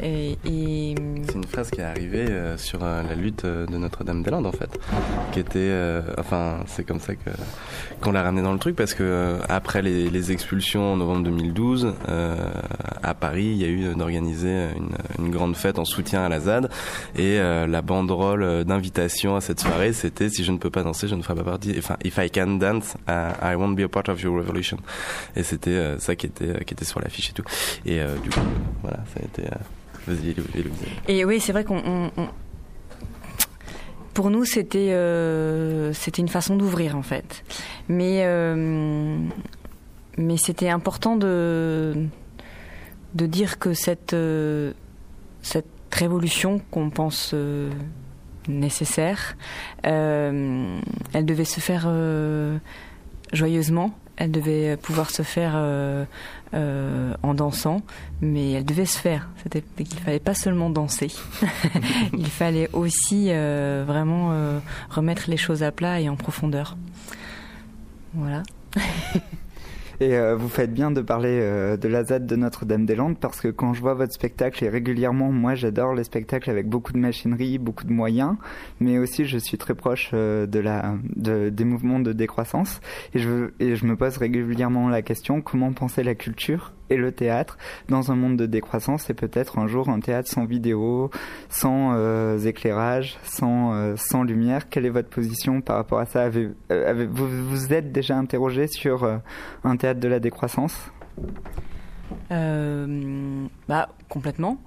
Et- 0.00 0.36
C'est 1.24 1.34
une 1.34 1.44
phrase 1.44 1.70
qui 1.70 1.80
est 1.80 1.84
arrivée 1.84 2.26
euh, 2.28 2.56
sur 2.56 2.82
euh, 2.82 3.02
la 3.02 3.14
lutte 3.14 3.44
euh, 3.44 3.66
de 3.66 3.76
Notre-Dame-des-Landes 3.76 4.46
en 4.46 4.52
fait, 4.52 4.78
qui 5.32 5.40
était, 5.40 5.72
enfin 6.18 6.60
c'est 6.66 6.84
comme 6.84 7.00
ça 7.00 7.12
qu'on 8.00 8.12
l'a 8.12 8.22
ramené 8.22 8.42
dans 8.42 8.52
le 8.52 8.58
truc 8.58 8.76
parce 8.76 8.94
que 8.94 9.38
après 9.48 9.82
les, 9.82 10.32
expulsions 10.32 10.92
en 10.92 10.96
novembre 10.96 11.24
2012 11.24 11.94
euh, 12.08 12.36
à 13.02 13.14
Paris, 13.14 13.46
il 13.46 13.56
y 13.56 13.64
a 13.64 13.68
eu 13.68 13.94
d'organiser 13.94 14.68
une, 15.18 15.30
grande 15.30 15.56
fête 15.56 15.78
en 15.78 15.84
soutien 15.84 16.22
à 16.22 16.28
la 16.28 16.40
ZAD 16.40 16.70
et 17.16 17.38
la 17.38 17.82
banderole 17.82 18.64
d'invitation 18.64 19.34
à 19.36 19.40
cette 19.40 19.60
soirée 19.60 19.92
c'était 19.92 20.28
si 20.28 20.44
je 20.44 20.52
ne 20.52 20.58
peux 20.58 20.70
pas 20.70 20.82
danser, 20.82 21.08
je 21.08 21.14
ne 21.14 21.22
ferai 21.22 21.34
pas 21.36 21.44
partie. 21.50 21.74
Enfin, 21.78 21.96
if 22.04 22.18
I 22.18 22.30
can 22.30 22.58
dance, 22.58 22.94
uh, 23.08 23.32
I 23.42 23.56
won't 23.56 23.74
be 23.74 23.80
a 23.80 23.88
part 23.88 24.08
of 24.08 24.20
your 24.22 24.36
revolution. 24.36 24.78
Et 25.34 25.42
c'était 25.42 25.98
ça 25.98 26.14
qui 26.14 26.26
était 26.26 26.64
qui 26.64 26.74
était 26.74 26.84
sur 26.84 27.00
l'affiche 27.00 27.30
et 27.30 27.32
tout. 27.32 27.44
Et 27.86 28.00
voilà, 28.82 28.98
ça 29.14 29.20
a 29.20 29.24
été. 29.24 29.42
Vas-y. 30.06 30.34
Et 31.08 31.24
oui, 31.24 31.40
c'est 31.40 31.52
vrai 31.52 31.64
qu'on. 31.64 31.78
on- 31.84 32.10
on- 32.16 32.28
Pour 34.14 34.28
nous, 34.30 34.44
c'était 34.44 34.92
euh, 34.92 35.92
c'était 35.94 36.20
une 36.20 36.28
façon 36.28 36.56
d'ouvrir 36.56 36.96
en 36.96 37.02
fait, 37.02 37.44
mais 37.88 38.22
euh, 38.24 39.16
mais 40.18 40.36
c'était 40.36 40.68
important 40.68 41.16
de 41.16 41.94
de 43.14 43.26
dire 43.26 43.58
que 43.58 43.72
cette 43.72 44.12
euh, 44.12 44.72
cette 45.42 45.66
révolution 45.92 46.60
qu'on 46.70 46.90
pense 46.90 47.34
nécessaire, 48.48 49.36
elle 49.82 50.80
devait 51.24 51.44
se 51.46 51.60
faire 51.60 51.88
joyeusement. 53.32 53.94
Elle 54.16 54.30
devait 54.30 54.76
pouvoir 54.76 55.10
se 55.10 55.22
faire 55.22 55.54
euh, 56.54 57.14
en 57.22 57.34
dansant, 57.34 57.82
mais 58.20 58.52
elle 58.52 58.64
devait 58.64 58.86
se 58.86 58.98
faire. 58.98 59.28
C'était 59.42 59.62
qu'il 59.62 59.98
fallait 60.00 60.18
pas 60.20 60.34
seulement 60.34 60.68
danser. 60.68 61.10
Il 62.12 62.26
fallait 62.26 62.68
aussi 62.74 63.28
euh, 63.30 63.84
vraiment 63.86 64.32
euh, 64.32 64.58
remettre 64.90 65.30
les 65.30 65.38
choses 65.38 65.62
à 65.62 65.72
plat 65.72 66.00
et 66.00 66.08
en 66.08 66.16
profondeur. 66.16 66.76
Voilà. 68.14 68.42
Et 70.02 70.16
euh, 70.16 70.34
vous 70.34 70.48
faites 70.48 70.74
bien 70.74 70.90
de 70.90 71.00
parler 71.00 71.38
euh, 71.40 71.76
de 71.76 71.86
la 71.86 72.02
ZAD 72.02 72.26
de 72.26 72.34
Notre-Dame-des-Landes 72.34 73.18
parce 73.20 73.40
que 73.40 73.46
quand 73.46 73.72
je 73.72 73.80
vois 73.80 73.94
votre 73.94 74.12
spectacle, 74.12 74.64
et 74.64 74.68
régulièrement, 74.68 75.30
moi 75.30 75.54
j'adore 75.54 75.94
les 75.94 76.02
spectacles 76.02 76.50
avec 76.50 76.68
beaucoup 76.68 76.92
de 76.92 76.98
machinerie, 76.98 77.56
beaucoup 77.58 77.84
de 77.84 77.92
moyens, 77.92 78.34
mais 78.80 78.98
aussi 78.98 79.26
je 79.26 79.38
suis 79.38 79.58
très 79.58 79.76
proche 79.76 80.10
euh, 80.12 80.44
des 80.48 81.64
mouvements 81.64 82.00
de 82.00 82.12
décroissance. 82.12 82.80
Et 83.14 83.20
je 83.20 83.86
me 83.86 83.94
pose 83.94 84.16
régulièrement 84.16 84.88
la 84.88 85.02
question 85.02 85.40
comment 85.40 85.72
penser 85.72 86.02
la 86.02 86.16
culture 86.16 86.72
et 86.92 86.96
le 86.96 87.12
théâtre 87.12 87.56
dans 87.88 88.12
un 88.12 88.16
monde 88.16 88.36
de 88.36 88.46
décroissance 88.46 89.08
et 89.10 89.14
peut-être 89.14 89.58
un 89.58 89.66
jour 89.66 89.88
un 89.88 90.00
théâtre 90.00 90.28
sans 90.28 90.44
vidéo, 90.44 91.10
sans 91.48 91.92
euh, 91.94 92.38
éclairage, 92.38 93.18
sans, 93.22 93.72
euh, 93.72 93.94
sans 93.96 94.22
lumière. 94.22 94.68
Quelle 94.68 94.86
est 94.86 94.90
votre 94.90 95.08
position 95.08 95.60
par 95.60 95.76
rapport 95.76 95.98
à 95.98 96.06
ça? 96.06 96.30
Euh, 96.70 97.06
vous 97.10 97.26
vous 97.26 97.72
êtes 97.72 97.92
déjà 97.92 98.16
interrogé 98.16 98.66
sur 98.66 99.20
un 99.64 99.76
théâtre 99.76 100.00
de 100.00 100.08
la 100.08 100.20
décroissance? 100.20 100.90
Bah 102.30 103.88
complètement. 104.08 104.58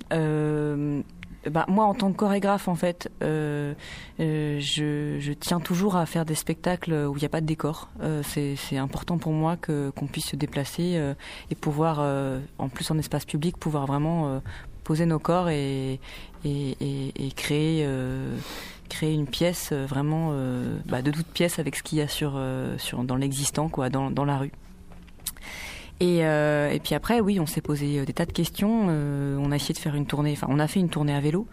Bah, 1.51 1.65
moi, 1.67 1.86
en 1.86 1.93
tant 1.93 2.12
que 2.12 2.17
chorégraphe, 2.17 2.67
en 2.67 2.75
fait, 2.75 3.12
euh, 3.21 3.73
euh, 4.19 4.60
je, 4.60 5.19
je 5.19 5.31
tiens 5.34 5.60
toujours 5.60 5.95
à 5.95 6.05
faire 6.05 6.25
des 6.25 6.34
spectacles 6.34 6.93
où 6.93 7.15
il 7.15 7.19
n'y 7.19 7.25
a 7.25 7.29
pas 7.29 7.41
de 7.41 7.45
décor. 7.45 7.89
Euh, 8.01 8.23
c'est 8.23 8.77
important 8.77 9.17
pour 9.17 9.31
moi 9.31 9.55
que 9.58 9.91
qu'on 9.91 10.08
puisse 10.08 10.29
se 10.29 10.36
déplacer 10.36 10.93
euh, 10.95 11.13
et 11.51 11.55
pouvoir, 11.55 11.97
euh, 11.99 12.39
en 12.58 12.69
plus 12.69 12.89
en 12.89 12.97
espace 12.97 13.25
public, 13.25 13.58
pouvoir 13.58 13.86
vraiment 13.86 14.27
euh, 14.27 14.39
poser 14.84 15.05
nos 15.05 15.19
corps 15.19 15.49
et 15.49 15.99
et, 16.43 16.77
et, 16.79 17.31
créer 17.31 17.89
créer 18.88 19.15
une 19.15 19.25
pièce 19.25 19.73
vraiment 19.73 20.31
bah, 20.86 21.01
de 21.01 21.10
toute 21.10 21.25
pièce 21.25 21.58
avec 21.58 21.75
ce 21.75 21.81
qu'il 21.81 21.97
y 21.97 22.01
a 22.01 22.08
sur 22.08 22.39
sur 22.77 23.03
dans 23.03 23.15
l'existant 23.15 23.67
quoi, 23.67 23.89
dans 23.89 24.12
dans 24.12 24.25
la 24.25 24.38
rue. 24.38 24.51
Et, 26.01 26.25
euh, 26.25 26.69
et 26.71 26.79
puis 26.79 26.93
après, 26.93 27.21
oui, 27.21 27.39
on 27.39 27.45
s'est 27.45 27.62
posé 27.62 27.99
euh, 27.99 28.05
des 28.05 28.12
tas 28.12 28.25
de 28.25 28.34
questions. 28.34 28.88
euh, 28.89 29.38
on 29.39 29.51
a 29.51 29.55
essayé 29.55 29.73
de 29.73 29.79
faire 29.79 29.95
une 29.95 30.05
tournée. 30.05 30.34
Enfin, 30.34 30.47
on 30.49 30.60
a 30.60 30.67
fait 30.67 30.81
une 30.81 30.89
tournée 30.89 31.13
à 31.15 31.21
vélo. 31.21 31.47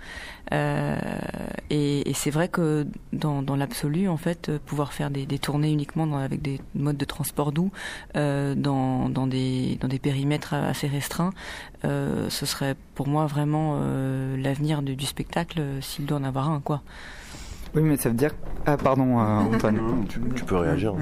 Euh, 0.53 0.97
et 1.71 2.11
et 2.11 2.15
c'est 2.15 2.31
vrai 2.31 2.49
que 2.49 2.87
dans, 3.13 3.41
dans 3.43 3.55
l'absolu, 3.55 4.09
en 4.09 4.17
fait, 4.17 4.51
pouvoir 4.67 4.93
faire 4.93 5.11
des, 5.11 5.27
des 5.27 5.39
tournées 5.39 5.71
uniquement 5.71 6.09
dans- 6.09 6.17
avec 6.19 6.43
des 6.43 6.61
modes 6.75 6.97
de 6.97 7.05
transport 7.05 7.53
doux, 7.53 7.71
euh, 8.17 8.57
dans, 8.57 9.09
dans 9.09 9.29
des 9.29 9.79
dans 9.81 9.87
des 9.89 10.01
périmètres 10.01 10.55
assez 10.55 10.89
restreints, 10.89 11.31
euh, 11.85 12.29
ce 12.29 12.45
serait 12.45 12.75
pour 12.97 13.07
moi 13.07 13.27
vraiment 13.27 13.79
euh, 13.81 14.37
l'avenir 14.37 14.83
du, 14.83 14.97
du 14.97 15.07
spectacle 15.07 15.63
s'il 15.81 16.05
doit 16.07 16.19
en 16.19 16.25
avoir 16.25 16.51
un, 16.51 16.59
quoi. 16.61 16.83
Oui, 17.75 17.83
mais 17.83 17.97
ça 17.97 18.09
veut 18.09 18.17
dire. 18.17 18.33
Ah, 18.67 18.77
pardon, 18.77 19.21
euh, 19.21 19.39
Antoine. 19.55 19.81
tu, 20.09 20.19
tu 20.35 20.45
peux 20.45 20.57
réagir. 20.57 20.95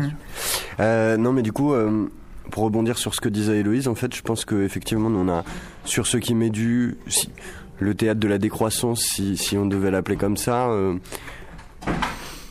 Euh, 0.79 1.17
non, 1.17 1.33
mais 1.33 1.43
du 1.43 1.53
coup, 1.53 1.73
euh, 1.73 2.09
pour 2.51 2.65
rebondir 2.65 2.99
sur 2.99 3.15
ce 3.15 3.21
que 3.21 3.29
disait 3.29 3.61
Héloïse, 3.61 3.89
en 3.89 3.95
fait, 3.95 4.15
je 4.15 4.23
pense 4.23 4.45
que 4.45 4.63
effectivement, 4.63 5.09
on 5.09 5.29
a 5.29 5.45
sur 5.85 6.07
ce 6.07 6.17
qui 6.17 6.35
m'est 6.35 6.51
dû, 6.51 6.99
le 7.79 7.95
théâtre 7.95 8.21
de 8.21 8.29
la 8.29 8.39
décroissance, 8.39 9.03
si, 9.03 9.37
si 9.37 9.57
on 9.57 9.67
devait 9.67 9.91
l'appeler 9.91 10.17
comme 10.17 10.37
ça. 10.37 10.69
euh, 10.71 10.97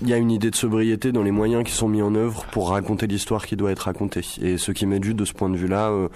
il 0.02 0.08
y 0.08 0.14
a 0.14 0.18
une 0.18 0.32
idée 0.32 0.50
de 0.50 0.56
sobriété 0.56 1.12
dans 1.12 1.24
les 1.24 1.32
moyens 1.32 1.64
qui 1.66 1.74
sont 1.74 1.90
mis 1.90 2.02
en 2.02 2.16
œuvre 2.16 2.46
pour 2.52 2.70
raconter 2.70 3.06
l'histoire 3.06 3.46
qui 3.46 3.58
doit 3.58 3.72
être 3.72 3.80
racontée. 3.80 4.22
Et 4.42 4.58
ce 4.58 4.72
qui 4.72 4.86
m'est 4.86 5.00
dû 5.00 5.14
de 5.14 5.26
ce 5.26 5.34
point 5.34 5.50
de 5.50 5.58
vue-là 5.58 5.90
euh, 5.90 6.08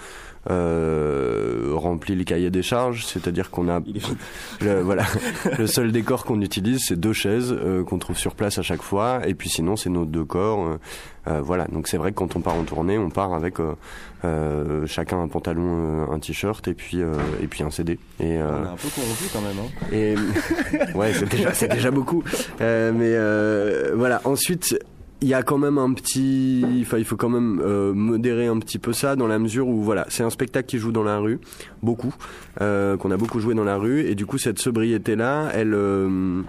euh, 0.50 1.70
remplit 1.74 2.14
les 2.14 2.24
cahiers 2.24 2.50
des 2.50 2.62
charges, 2.62 3.04
c'est-à-dire 3.06 3.50
qu'on 3.50 3.68
a 3.68 3.80
le, 4.60 4.80
voilà 4.80 5.04
le 5.58 5.66
seul 5.66 5.92
décor 5.92 6.24
qu'on 6.24 6.40
utilise, 6.40 6.80
c'est 6.86 6.98
deux 6.98 7.12
chaises 7.12 7.52
euh, 7.52 7.84
qu'on 7.84 7.98
trouve 7.98 8.18
sur 8.18 8.34
place 8.34 8.58
à 8.58 8.62
chaque 8.62 8.82
fois, 8.82 9.20
et 9.26 9.34
puis 9.34 9.48
sinon 9.48 9.76
c'est 9.76 9.90
nos 9.90 10.04
deux 10.04 10.24
corps. 10.24 10.66
euh, 10.66 10.78
euh, 11.26 11.40
voilà, 11.40 11.64
donc 11.68 11.88
c'est 11.88 11.96
vrai 11.96 12.10
que 12.12 12.16
quand 12.16 12.36
on 12.36 12.40
part 12.40 12.54
en 12.54 12.64
tournée, 12.64 12.98
on 12.98 13.08
part 13.08 13.32
avec 13.32 13.58
euh, 13.58 13.72
euh, 14.26 14.86
chacun 14.86 15.22
un 15.22 15.28
pantalon, 15.28 16.04
euh, 16.10 16.14
un 16.14 16.18
t-shirt 16.18 16.68
et 16.68 16.74
puis 16.74 17.00
euh, 17.00 17.14
et 17.42 17.46
puis 17.46 17.62
un 17.62 17.70
CD. 17.70 17.98
Et 18.20 18.36
euh, 18.42 18.50
On 18.60 18.64
est 18.66 18.68
un 18.68 18.76
peu 18.76 18.88
corrompu 18.94 19.24
quand 19.32 19.40
même. 19.40 19.56
Hein. 19.58 19.86
et 19.90 20.14
ouais, 20.98 21.14
c'est 21.14 21.30
déjà, 21.30 21.54
c'est 21.54 21.68
déjà 21.68 21.90
beaucoup. 21.90 22.22
Euh, 22.60 22.92
mais 22.94 23.12
euh, 23.14 23.92
voilà. 23.94 24.20
Ensuite, 24.24 24.78
il 25.24 25.28
y 25.28 25.34
a 25.34 25.42
quand 25.42 25.56
même 25.56 25.78
un 25.78 25.92
petit, 25.94 26.64
enfin, 26.82 26.98
il 26.98 27.04
faut 27.06 27.16
quand 27.16 27.30
même 27.30 27.60
euh, 27.64 27.94
modérer 27.94 28.46
un 28.46 28.58
petit 28.58 28.78
peu 28.78 28.92
ça 28.92 29.16
dans 29.16 29.26
la 29.26 29.38
mesure 29.38 29.66
où 29.66 29.82
voilà, 29.82 30.04
c'est 30.10 30.22
un 30.22 30.28
spectacle 30.28 30.68
qui 30.68 30.78
joue 30.78 30.92
dans 30.92 31.02
la 31.02 31.18
rue, 31.18 31.40
beaucoup, 31.82 32.14
euh, 32.60 32.98
qu'on 32.98 33.10
a 33.10 33.16
beaucoup 33.16 33.40
joué 33.40 33.54
dans 33.54 33.64
la 33.64 33.76
rue, 33.76 34.00
et 34.02 34.14
du 34.14 34.26
coup 34.26 34.36
cette 34.36 34.58
sobriété 34.58 35.16
là, 35.16 35.48
elle. 35.54 35.74
euh, 35.74 36.42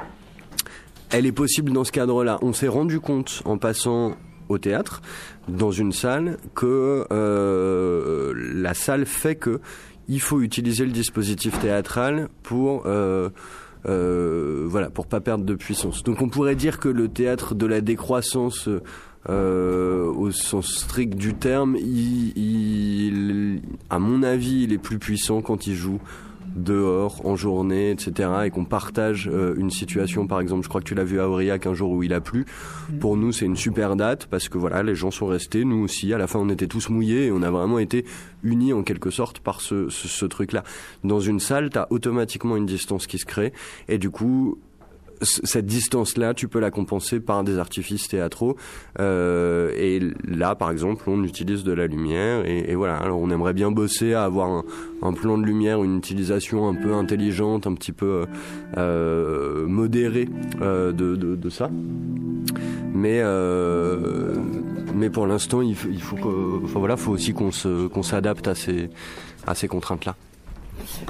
elle 1.12 1.26
est 1.26 1.32
possible 1.32 1.72
dans 1.72 1.86
ce 1.86 1.94
cadre-là. 1.94 2.38
On 2.42 2.52
s'est 2.52 2.68
rendu 2.68 3.00
compte 3.00 3.42
en 3.46 3.58
passant 3.58 4.18
au 4.50 4.58
théâtre, 4.58 5.02
dans 5.48 5.72
une 5.72 5.94
salle, 5.94 6.38
que 6.54 7.08
euh, 7.12 8.34
la 8.36 8.74
salle 8.74 9.06
fait 9.06 9.36
que 9.36 9.62
il 10.10 10.20
faut 10.20 10.42
utiliser 10.42 10.86
le 10.86 10.92
dispositif 10.92 11.58
théâtral 11.60 12.28
pour 12.44 12.84
euh, 12.86 13.30
euh, 13.86 14.66
voilà 14.68 14.90
pour 14.90 15.08
pas 15.08 15.22
perdre 15.22 15.46
de 15.46 15.56
puissance. 15.56 16.04
Donc 16.04 16.22
on 16.22 16.30
pourrait 16.30 16.56
dire 16.56 16.80
que 16.80 16.90
le 16.90 17.08
théâtre 17.08 17.56
de 17.56 17.66
la 17.66 17.82
décroissance 17.82 18.70
euh, 19.30 20.06
au 20.06 20.32
sens 20.32 20.68
strict 20.68 21.16
du 21.16 21.34
terme, 21.34 21.76
il, 21.78 23.62
à 23.90 24.00
mon 24.00 24.24
avis, 24.24 24.64
il 24.64 24.74
est 24.74 24.78
plus 24.78 25.00
puissant 25.00 25.42
quand 25.42 25.68
il 25.68 25.76
joue 25.76 26.00
dehors, 26.56 27.26
en 27.26 27.36
journée, 27.36 27.92
etc. 27.92 28.30
et 28.46 28.50
qu'on 28.50 28.66
partage 28.66 29.30
euh, 29.32 29.54
une 29.58 29.70
situation, 29.70 30.28
par 30.28 30.40
exemple, 30.40 30.64
je 30.64 30.70
crois 30.70 30.82
que 30.82 30.88
tu 30.88 30.96
l'as 30.96 31.04
vu 31.04 31.20
à 31.20 31.30
Aurillac 31.30 31.66
un 31.68 31.74
jour 31.74 31.92
où 31.92 32.04
il 32.04 32.14
a 32.14 32.22
plu. 32.22 32.46
Pour 33.00 33.18
nous, 33.18 33.32
c'est 33.32 33.46
une 33.46 33.56
super 33.56 33.96
date 33.96 34.28
parce 34.28 34.50
que 34.50 34.58
voilà, 34.58 34.84
les 34.84 34.96
gens 34.96 35.12
sont 35.12 35.28
restés, 35.28 35.66
nous 35.66 35.84
aussi. 35.84 36.14
À 36.14 36.18
la 36.18 36.28
fin, 36.28 36.40
on 36.40 36.50
était 36.50 36.68
tous 36.68 36.90
mouillés 36.90 37.28
et 37.28 37.32
on 37.32 37.42
a 37.42 37.52
vraiment 37.52 37.80
été 37.80 38.06
unis 38.44 38.74
en 38.74 38.84
quelque 38.84 39.10
sorte 39.10 39.40
par 39.40 39.62
ce, 39.62 39.90
ce, 39.90 40.08
ce 40.08 40.26
truc-là. 40.26 40.64
Dans 41.04 41.20
une 41.20 41.40
salle, 41.40 41.70
t'as 41.70 41.88
automatiquement 41.90 42.56
une 42.56 42.66
distance 42.66 43.08
qui 43.08 43.18
se 43.18 43.26
crée 43.26 43.54
et 43.88 43.98
du 43.98 44.10
coup, 44.10 44.60
cette 45.22 45.66
distance-là, 45.66 46.34
tu 46.34 46.48
peux 46.48 46.60
la 46.60 46.72
compenser 46.72 47.20
par 47.20 47.44
des 47.44 47.58
artifices 47.58 48.08
théâtraux. 48.08 48.56
Euh, 49.00 49.72
et 49.76 50.00
là, 50.28 50.56
par 50.56 50.72
exemple, 50.72 51.10
on 51.10 51.24
utilise 51.24 51.64
de 51.64 51.72
la 51.72 51.88
lumière. 51.88 52.46
Et, 52.46 52.76
voilà, 52.76 52.98
alors 52.98 53.20
on 53.20 53.30
aimerait 53.30 53.54
bien 53.54 53.72
bosser 53.72 54.14
à 54.14 54.24
avoir 54.24 54.64
un, 55.02 55.14
plan 55.14 55.38
de 55.38 55.46
lumière, 55.46 55.84
une 55.84 55.98
utilisation 55.98 56.68
un 56.68 56.76
peu 56.76 56.94
intelligente, 56.94 57.68
un 57.68 57.74
petit 57.74 57.92
peu 57.92 58.26
euh, 58.78 59.68
modérée 59.68 60.28
euh, 60.62 60.92
de, 60.92 61.16
de, 61.16 61.50
ça. 61.50 61.70
Mais, 62.94 63.22
mais 64.96 65.10
pour 65.10 65.28
l'instant, 65.28 65.62
il, 65.62 65.76
faut- 65.76 66.16
que, 66.16 66.64
enfin 66.64 66.80
voilà, 66.80 66.98
faut 66.98 67.12
aussi 67.12 67.34
qu'on 67.34 67.52
s'adapte 68.04 68.48
à 68.48 68.56
ces, 68.56 68.90
à 69.48 69.56
ces 69.56 69.68
contraintes-là. 69.68 70.16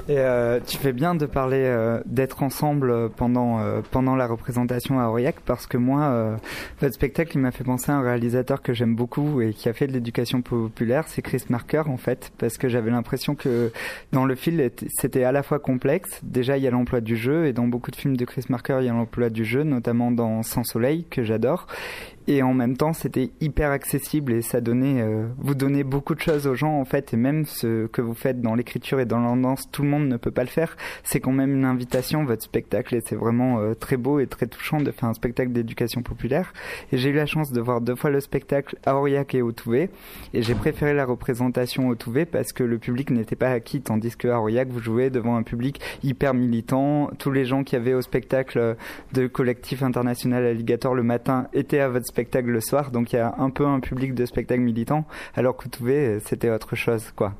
Et 0.08 0.18
euh, 0.18 0.60
tu 0.64 0.76
fais 0.76 0.92
bien 0.92 1.14
de 1.14 1.26
parler 1.26 1.62
euh, 1.64 2.00
d'être 2.06 2.42
ensemble 2.42 3.10
pendant 3.10 3.60
euh, 3.60 3.80
pendant 3.90 4.14
la 4.14 4.26
représentation 4.26 5.00
à 5.00 5.08
Aurillac 5.08 5.40
parce 5.44 5.66
que 5.66 5.76
moi, 5.76 6.36
votre 6.80 6.94
spectacle 6.94 7.32
il 7.34 7.40
m'a 7.40 7.50
fait 7.50 7.64
penser 7.64 7.90
à 7.90 7.96
un 7.96 8.02
réalisateur 8.02 8.62
que 8.62 8.72
j'aime 8.72 8.94
beaucoup 8.94 9.40
et 9.40 9.52
qui 9.52 9.68
a 9.68 9.72
fait 9.72 9.86
de 9.86 9.92
l'éducation 9.92 10.42
populaire, 10.42 11.04
c'est 11.08 11.22
Chris 11.22 11.44
Marker 11.48 11.82
en 11.86 11.96
fait, 11.96 12.32
parce 12.38 12.58
que 12.58 12.68
j'avais 12.68 12.90
l'impression 12.90 13.34
que 13.34 13.72
dans 14.12 14.24
le 14.24 14.34
film 14.34 14.70
c'était 14.98 15.24
à 15.24 15.32
la 15.32 15.42
fois 15.42 15.58
complexe. 15.58 16.20
Déjà 16.22 16.56
il 16.56 16.62
y 16.62 16.66
a 16.66 16.70
l'emploi 16.70 17.00
du 17.00 17.16
jeu 17.16 17.46
et 17.46 17.52
dans 17.52 17.66
beaucoup 17.66 17.90
de 17.90 17.96
films 17.96 18.16
de 18.16 18.24
Chris 18.24 18.44
Marker 18.48 18.78
il 18.80 18.86
y 18.86 18.90
a 18.90 18.92
l'emploi 18.92 19.30
du 19.30 19.44
jeu, 19.44 19.62
notamment 19.62 20.10
dans 20.10 20.42
Sans 20.42 20.64
Soleil 20.64 21.04
que 21.10 21.22
j'adore 21.22 21.66
et 22.28 22.42
en 22.42 22.54
même 22.54 22.76
temps 22.76 22.92
c'était 22.92 23.30
hyper 23.40 23.70
accessible 23.70 24.32
et 24.32 24.42
ça 24.42 24.60
donnait 24.60 25.00
euh, 25.00 25.26
vous 25.38 25.54
donnez 25.54 25.84
beaucoup 25.84 26.14
de 26.14 26.20
choses 26.20 26.46
aux 26.46 26.54
gens 26.54 26.80
en 26.80 26.84
fait. 26.84 27.14
Et 27.14 27.16
même 27.16 27.46
ce 27.46 27.86
que 27.86 28.02
vous 28.02 28.14
faites 28.14 28.40
dans 28.40 28.54
l'écriture 28.54 29.00
et 29.00 29.06
dans 29.06 29.20
l'ambiance 29.20 29.70
tout 29.70 29.82
le 29.82 29.88
monde 29.88 30.08
ne 30.08 30.16
peut 30.16 30.30
pas 30.30 30.42
le 30.42 30.48
faire. 30.48 30.76
C'est 31.04 31.20
quand 31.20 31.32
même 31.32 31.54
une 31.54 31.64
invitation 31.64 32.24
votre 32.24 32.42
spectacle. 32.42 32.94
Et 32.94 33.00
c'est 33.00 33.16
vraiment 33.16 33.60
euh, 33.60 33.74
très 33.74 33.96
beau 33.96 34.18
et 34.18 34.26
très 34.26 34.46
touchant 34.46 34.78
de 34.78 34.90
faire 34.90 35.08
un 35.08 35.14
spectacle 35.14 35.52
d'éducation 35.52 36.02
populaire. 36.02 36.52
Et 36.92 36.98
j'ai 36.98 37.10
eu 37.10 37.14
la 37.14 37.26
chance 37.26 37.52
de 37.52 37.60
voir 37.60 37.80
deux 37.80 37.94
fois 37.94 38.10
le 38.10 38.20
spectacle 38.20 38.76
à 38.84 38.96
Aurillac 38.96 39.34
et 39.34 39.42
au 39.42 39.52
Touvet. 39.52 39.90
Et 40.34 40.42
j'ai 40.42 40.54
préféré 40.54 40.94
la 40.94 41.04
représentation 41.04 41.88
au 41.88 41.94
Touvet 41.94 42.26
parce 42.26 42.52
que 42.52 42.64
le 42.64 42.78
public 42.78 43.10
n'était 43.10 43.36
pas 43.36 43.50
acquis 43.50 43.80
tandis 43.80 44.16
que 44.16 44.28
à 44.28 44.40
Aurillac 44.40 44.68
vous 44.68 44.80
jouez 44.80 45.10
devant 45.10 45.36
un 45.36 45.42
public 45.42 45.80
hyper 46.02 46.34
militant. 46.34 47.10
Tous 47.18 47.30
les 47.30 47.44
gens 47.44 47.62
qui 47.62 47.76
avaient 47.76 47.94
au 47.94 48.02
spectacle 48.02 48.76
de 49.12 49.26
collectif 49.26 49.82
international 49.82 50.44
Alligator 50.44 50.94
le 50.94 51.02
matin 51.02 51.48
étaient 51.52 51.80
à 51.80 51.88
votre 51.88 52.06
spectacle 52.06 52.15
le 52.46 52.60
soir, 52.60 52.90
donc 52.90 53.12
il 53.12 53.16
y 53.16 53.18
a 53.18 53.34
un 53.38 53.50
peu 53.50 53.66
un 53.66 53.80
public 53.80 54.14
de 54.14 54.26
spectacle 54.26 54.60
militant, 54.60 55.04
alors 55.34 55.56
que 55.56 55.68
Touvé, 55.68 56.18
c'était 56.20 56.50
autre 56.50 56.74
chose, 56.76 57.12
quoi. 57.14 57.34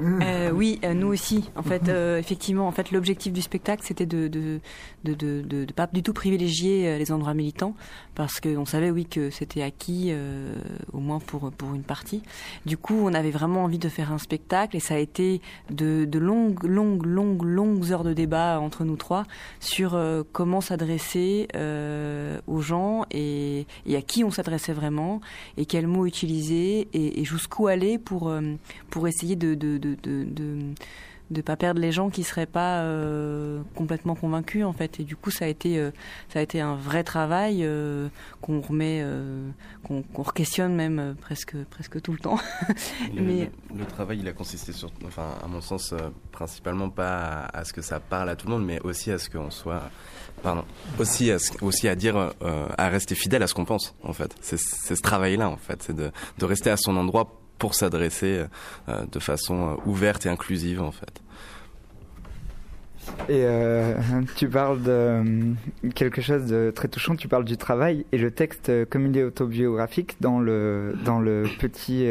Euh, 0.00 0.50
oui, 0.50 0.80
euh, 0.84 0.94
nous 0.94 1.08
aussi. 1.08 1.50
En 1.54 1.62
fait, 1.62 1.88
euh, 1.88 2.18
effectivement, 2.18 2.66
en 2.66 2.72
fait, 2.72 2.90
l'objectif 2.90 3.32
du 3.32 3.42
spectacle, 3.42 3.82
c'était 3.84 4.06
de 4.06 4.28
de, 4.28 4.60
de, 5.04 5.14
de, 5.14 5.42
de, 5.42 5.72
pas 5.72 5.86
du 5.86 6.02
tout 6.02 6.12
privilégier 6.12 6.88
euh, 6.88 6.98
les 6.98 7.12
endroits 7.12 7.34
militants, 7.34 7.74
parce 8.14 8.40
qu'on 8.40 8.64
savait, 8.64 8.90
oui, 8.90 9.06
que 9.06 9.30
c'était 9.30 9.62
acquis, 9.62 10.08
euh, 10.10 10.54
au 10.92 10.98
moins 10.98 11.20
pour 11.20 11.50
pour 11.52 11.74
une 11.74 11.82
partie. 11.82 12.22
Du 12.66 12.76
coup, 12.76 12.96
on 13.00 13.14
avait 13.14 13.30
vraiment 13.30 13.64
envie 13.64 13.78
de 13.78 13.88
faire 13.88 14.12
un 14.12 14.18
spectacle, 14.18 14.76
et 14.76 14.80
ça 14.80 14.94
a 14.94 14.98
été 14.98 15.40
de, 15.70 16.04
de 16.04 16.18
longues, 16.18 16.64
longues, 16.64 17.06
longues, 17.06 17.44
longues 17.44 17.92
heures 17.92 18.04
de 18.04 18.12
débat 18.12 18.60
entre 18.60 18.84
nous 18.84 18.96
trois 18.96 19.24
sur 19.60 19.94
euh, 19.94 20.22
comment 20.32 20.60
s'adresser 20.60 21.48
euh, 21.54 22.40
aux 22.46 22.60
gens 22.60 23.04
et, 23.10 23.66
et 23.86 23.96
à 23.96 24.02
qui 24.02 24.24
on 24.24 24.30
s'adressait 24.30 24.72
vraiment, 24.72 25.20
et 25.56 25.64
quels 25.64 25.86
mots 25.86 26.06
utiliser, 26.06 26.88
et, 26.92 27.20
et 27.20 27.24
jusqu'où 27.24 27.68
aller 27.68 27.98
pour 27.98 28.28
euh, 28.28 28.42
pour 28.90 29.06
essayer 29.08 29.36
de, 29.36 29.54
de, 29.78 29.96
de, 30.02 30.24
de, 30.24 30.24
de 30.24 30.60
de 31.32 31.40
pas 31.42 31.56
perdre 31.56 31.80
les 31.80 31.90
gens 31.90 32.08
qui 32.08 32.22
seraient 32.22 32.46
pas 32.46 32.82
euh, 32.82 33.60
complètement 33.74 34.14
convaincus 34.14 34.64
en 34.64 34.72
fait. 34.72 35.00
Et 35.00 35.02
du 35.02 35.16
coup 35.16 35.32
ça 35.32 35.46
a 35.46 35.48
été 35.48 35.76
euh, 35.76 35.90
ça 36.32 36.38
a 36.38 36.42
été 36.42 36.60
un 36.60 36.76
vrai 36.76 37.02
travail 37.02 37.64
euh, 37.64 38.06
qu'on 38.40 38.60
remet 38.60 39.04
qu'on 39.82 40.02
qu'on 40.02 40.22
questionne 40.22 40.76
même 40.76 41.16
presque 41.20 41.56
presque 41.68 42.00
tout 42.00 42.12
le 42.12 42.18
temps. 42.18 42.38
Le, 43.12 43.22
mais 43.22 43.50
le, 43.74 43.78
le 43.80 43.84
travail, 43.86 44.20
il 44.20 44.28
a 44.28 44.32
consisté 44.32 44.72
sur, 44.72 44.88
enfin, 45.04 45.34
à 45.42 45.48
mon 45.48 45.60
sens, 45.60 45.92
principalement 46.30 46.90
pas 46.90 47.18
à, 47.18 47.58
à 47.58 47.64
ce 47.64 47.72
que 47.72 47.82
ça 47.82 47.98
parle 47.98 48.28
à 48.28 48.36
tout 48.36 48.46
le 48.46 48.52
monde, 48.52 48.64
mais 48.64 48.78
aussi 48.82 49.10
à 49.10 49.18
ce 49.18 49.28
qu'on 49.28 49.50
soit, 49.50 49.82
pardon, 50.44 50.64
aussi 51.00 51.32
à, 51.32 51.40
ce- 51.40 51.52
aussi 51.64 51.88
à 51.88 51.96
dire, 51.96 52.34
à 52.78 52.88
rester 52.88 53.16
fidèle 53.16 53.42
à 53.42 53.48
ce 53.48 53.54
qu'on 53.54 53.64
pense, 53.64 53.96
en 54.04 54.12
fait. 54.12 54.32
C'est 54.42 54.58
ce 54.60 54.94
travail-là, 55.02 55.48
en 55.50 55.56
fait, 55.56 55.82
c'est 55.82 55.96
de, 55.96 56.12
de 56.38 56.44
rester 56.44 56.70
à 56.70 56.76
son 56.76 56.96
endroit 56.96 57.32
pour 57.58 57.74
s'adresser 57.74 58.44
euh, 58.88 59.04
de 59.10 59.18
façon 59.18 59.70
euh, 59.70 59.74
ouverte 59.86 60.26
et 60.26 60.28
inclusive, 60.28 60.82
en 60.82 60.92
fait. 60.92 61.22
Et 63.28 63.42
euh, 63.44 63.94
tu 64.36 64.48
parles 64.48 64.82
de 64.82 64.90
euh, 64.90 65.24
quelque 65.94 66.20
chose 66.20 66.46
de 66.46 66.70
très 66.74 66.88
touchant, 66.88 67.16
tu 67.16 67.28
parles 67.28 67.44
du 67.44 67.56
travail 67.56 68.06
et 68.12 68.18
le 68.18 68.30
texte, 68.30 68.68
euh, 68.68 68.84
comme 68.88 69.06
il 69.06 69.16
est 69.18 69.22
autobiographique, 69.22 70.16
dans 70.20 70.38
le, 70.40 70.94
dans 71.04 71.18
le 71.20 71.44
petit 71.58 72.08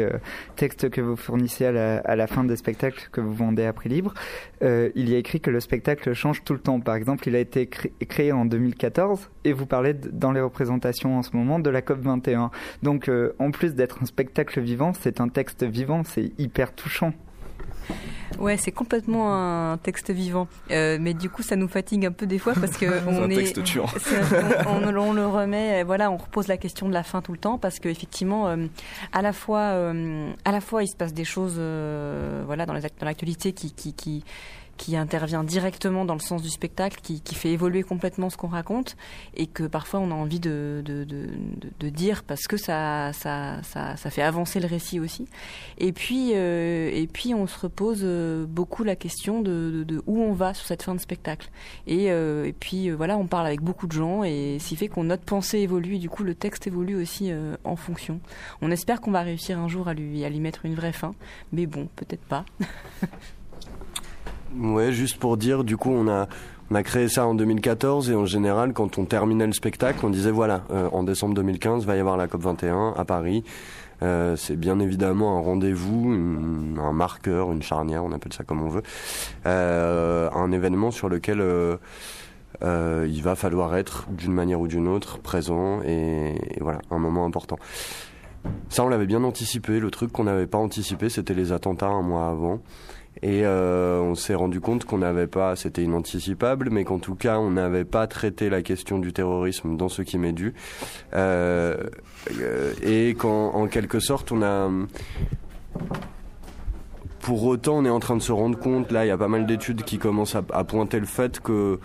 texte 0.56 0.90
que 0.90 1.00
vous 1.00 1.16
fournissez 1.16 1.66
à 1.66 1.72
la, 1.72 1.96
à 1.98 2.16
la 2.16 2.26
fin 2.26 2.44
des 2.44 2.56
spectacles 2.56 3.08
que 3.12 3.20
vous 3.20 3.32
vendez 3.34 3.64
à 3.64 3.72
prix 3.72 3.88
libre, 3.88 4.14
euh, 4.62 4.90
il 4.94 5.08
y 5.08 5.14
a 5.14 5.18
écrit 5.18 5.40
que 5.40 5.50
le 5.50 5.60
spectacle 5.60 6.12
change 6.14 6.44
tout 6.44 6.52
le 6.52 6.60
temps. 6.60 6.80
Par 6.80 6.94
exemple, 6.96 7.28
il 7.28 7.36
a 7.36 7.40
été 7.40 7.66
cré- 7.66 7.92
créé 8.08 8.32
en 8.32 8.44
2014 8.44 9.30
et 9.44 9.52
vous 9.52 9.66
parlez 9.66 9.94
de- 9.94 10.08
dans 10.10 10.32
les 10.32 10.40
représentations 10.40 11.18
en 11.18 11.22
ce 11.22 11.36
moment 11.36 11.58
de 11.58 11.70
la 11.70 11.80
COP21. 11.82 12.50
Donc 12.82 13.08
euh, 13.08 13.32
en 13.38 13.50
plus 13.50 13.74
d'être 13.74 14.02
un 14.02 14.06
spectacle 14.06 14.60
vivant, 14.60 14.92
c'est 14.94 15.20
un 15.20 15.28
texte 15.28 15.64
vivant, 15.64 16.02
c'est 16.04 16.32
hyper 16.38 16.74
touchant. 16.74 17.12
Ouais 18.38 18.56
c'est 18.56 18.72
complètement 18.72 19.34
un 19.72 19.76
texte 19.78 20.10
vivant 20.10 20.48
Euh, 20.70 20.98
mais 21.00 21.14
du 21.14 21.30
coup 21.30 21.42
ça 21.42 21.56
nous 21.56 21.68
fatigue 21.68 22.04
un 22.06 22.12
peu 22.12 22.26
des 22.26 22.38
fois 22.38 22.52
parce 22.54 22.76
que 22.76 22.86
on 23.08 23.22
un 23.24 23.30
est 23.30 23.36
texte 23.36 23.62
tuant. 23.64 23.86
c'est- 23.98 24.66
on, 24.66 24.84
on- 24.86 24.96
on 25.08 25.12
le 25.12 25.26
remet 25.26 25.82
voilà 25.84 26.10
on 26.10 26.16
repose 26.16 26.48
la 26.48 26.56
question 26.56 26.88
de 26.88 26.92
la 26.94 27.02
fin 27.02 27.22
tout 27.22 27.32
le 27.32 27.38
temps 27.38 27.58
parce 27.58 27.78
que 27.78 27.88
effectivement 27.88 28.48
euh, 28.48 28.66
à 29.12 29.22
la 29.22 29.32
fois 29.32 29.60
euh, 29.60 30.30
à 30.44 30.52
la 30.52 30.60
fois 30.60 30.82
il 30.82 30.88
se 30.88 30.96
passe 30.96 31.14
des 31.14 31.24
choses 31.24 31.56
euh, 31.58 32.42
voilà 32.46 32.66
dans 32.66 32.74
l'actualité 33.02 33.52
qui 33.52 33.72
qui, 33.72 33.92
qui 33.94 34.24
qui 34.76 34.96
intervient 34.96 35.44
directement 35.44 36.04
dans 36.04 36.14
le 36.14 36.20
sens 36.20 36.42
du 36.42 36.50
spectacle, 36.50 37.00
qui, 37.02 37.20
fait 37.34 37.50
évoluer 37.50 37.82
complètement 37.82 38.30
ce 38.30 38.36
qu'on 38.36 38.48
raconte, 38.48 38.96
et 39.34 39.46
que 39.46 39.64
parfois 39.64 40.00
on 40.00 40.10
a 40.10 40.14
envie 40.14 40.40
de, 40.40 40.82
dire 41.80 42.24
parce 42.24 42.46
que 42.46 42.56
ça, 42.56 43.12
fait 44.10 44.22
avancer 44.22 44.60
le 44.60 44.66
récit 44.66 45.00
aussi. 45.00 45.26
Et 45.78 45.92
puis, 45.92 46.32
euh, 46.34 47.06
on 47.34 47.46
se 47.46 47.58
repose 47.58 48.00
euh, 48.02 48.46
beaucoup 48.46 48.84
la 48.84 48.96
question 48.96 49.42
de, 49.42 49.84
où 50.06 50.20
on 50.20 50.32
va 50.32 50.54
sur 50.54 50.66
cette 50.66 50.82
fin 50.82 50.94
de 50.94 51.00
spectacle. 51.00 51.50
Et, 51.86 52.10
euh, 52.10 52.50
puis 52.58 52.90
voilà, 52.90 53.18
on 53.18 53.26
parle 53.26 53.46
avec 53.46 53.60
beaucoup 53.60 53.86
de 53.86 53.92
gens, 53.92 54.24
et 54.24 54.58
ce 54.60 54.68
qui 54.68 54.76
fait 54.76 54.88
qu'on 54.88 55.04
notre 55.04 55.24
pensée 55.24 55.58
évolue, 55.58 55.96
et 55.96 55.98
du 55.98 56.08
coup 56.08 56.24
le 56.24 56.34
texte 56.34 56.66
évolue 56.66 56.96
aussi 56.96 57.30
en 57.64 57.76
fonction. 57.76 58.20
On 58.62 58.70
espère 58.70 59.00
qu'on 59.00 59.10
va 59.10 59.22
réussir 59.22 59.58
un 59.58 59.68
jour 59.68 59.88
à 59.88 59.94
lui 59.94 60.40
mettre 60.40 60.66
une 60.66 60.74
vraie 60.74 60.92
fin, 60.92 61.14
mais 61.52 61.66
bon, 61.66 61.88
peut-être 61.96 62.24
pas. 62.24 62.44
Ouais, 64.58 64.92
juste 64.92 65.18
pour 65.18 65.36
dire, 65.36 65.64
du 65.64 65.76
coup, 65.76 65.90
on 65.90 66.08
a, 66.08 66.28
on 66.70 66.74
a 66.74 66.82
créé 66.82 67.08
ça 67.08 67.26
en 67.26 67.34
2014 67.34 68.10
et 68.10 68.14
en 68.14 68.24
général, 68.24 68.72
quand 68.72 68.98
on 68.98 69.04
terminait 69.04 69.46
le 69.46 69.52
spectacle, 69.52 70.04
on 70.04 70.10
disait 70.10 70.30
voilà, 70.30 70.64
euh, 70.70 70.88
en 70.92 71.02
décembre 71.02 71.34
2015, 71.34 71.84
va 71.84 71.96
y 71.96 72.00
avoir 72.00 72.16
la 72.16 72.26
COP 72.26 72.42
21 72.42 72.94
à 72.96 73.04
Paris. 73.04 73.44
Euh, 74.02 74.36
c'est 74.36 74.56
bien 74.56 74.78
évidemment 74.80 75.38
un 75.38 75.40
rendez-vous, 75.40 76.10
un 76.78 76.92
marqueur, 76.92 77.52
une 77.52 77.62
charnière, 77.62 78.04
on 78.04 78.12
appelle 78.12 78.32
ça 78.32 78.44
comme 78.44 78.62
on 78.62 78.68
veut, 78.68 78.82
euh, 79.46 80.30
un 80.34 80.52
événement 80.52 80.90
sur 80.90 81.08
lequel 81.08 81.40
euh, 81.40 81.76
euh, 82.62 83.06
il 83.10 83.22
va 83.22 83.34
falloir 83.34 83.76
être 83.76 84.06
d'une 84.10 84.32
manière 84.32 84.60
ou 84.60 84.68
d'une 84.68 84.88
autre 84.88 85.18
présent 85.18 85.82
et 85.82 86.34
voilà, 86.60 86.80
un 86.90 86.98
moment 86.98 87.24
important. 87.24 87.58
Ça, 88.68 88.84
on 88.84 88.88
l'avait 88.88 89.06
bien 89.06 89.24
anticipé. 89.24 89.80
Le 89.80 89.90
truc 89.90 90.12
qu'on 90.12 90.24
n'avait 90.24 90.46
pas 90.46 90.58
anticipé, 90.58 91.08
c'était 91.08 91.34
les 91.34 91.52
attentats 91.52 91.88
un 91.88 92.02
mois 92.02 92.28
avant. 92.28 92.60
Et 93.22 93.42
euh, 93.44 94.00
on 94.00 94.14
s'est 94.14 94.34
rendu 94.34 94.60
compte 94.60 94.84
qu'on 94.84 94.98
n'avait 94.98 95.26
pas, 95.26 95.56
c'était 95.56 95.82
inanticipable, 95.82 96.68
mais 96.70 96.84
qu'en 96.84 96.98
tout 96.98 97.14
cas, 97.14 97.38
on 97.38 97.50
n'avait 97.50 97.84
pas 97.84 98.06
traité 98.06 98.50
la 98.50 98.62
question 98.62 98.98
du 98.98 99.12
terrorisme 99.12 99.76
dans 99.76 99.88
ce 99.88 100.02
qui 100.02 100.18
m'est 100.18 100.32
dû. 100.32 100.54
Euh, 101.14 101.76
euh, 102.40 102.72
et 102.82 103.14
qu'en 103.14 103.54
en 103.54 103.66
quelque 103.68 104.00
sorte, 104.00 104.32
on 104.32 104.42
a. 104.42 104.70
Pour 107.20 107.44
autant, 107.44 107.78
on 107.78 107.84
est 107.84 107.90
en 107.90 108.00
train 108.00 108.16
de 108.16 108.22
se 108.22 108.32
rendre 108.32 108.58
compte, 108.58 108.92
là, 108.92 109.04
il 109.04 109.08
y 109.08 109.10
a 109.10 109.18
pas 109.18 109.28
mal 109.28 109.46
d'études 109.46 109.82
qui 109.82 109.98
commencent 109.98 110.36
à, 110.36 110.44
à 110.52 110.62
pointer 110.64 111.00
le 111.00 111.06
fait 111.06 111.40
que 111.40 111.80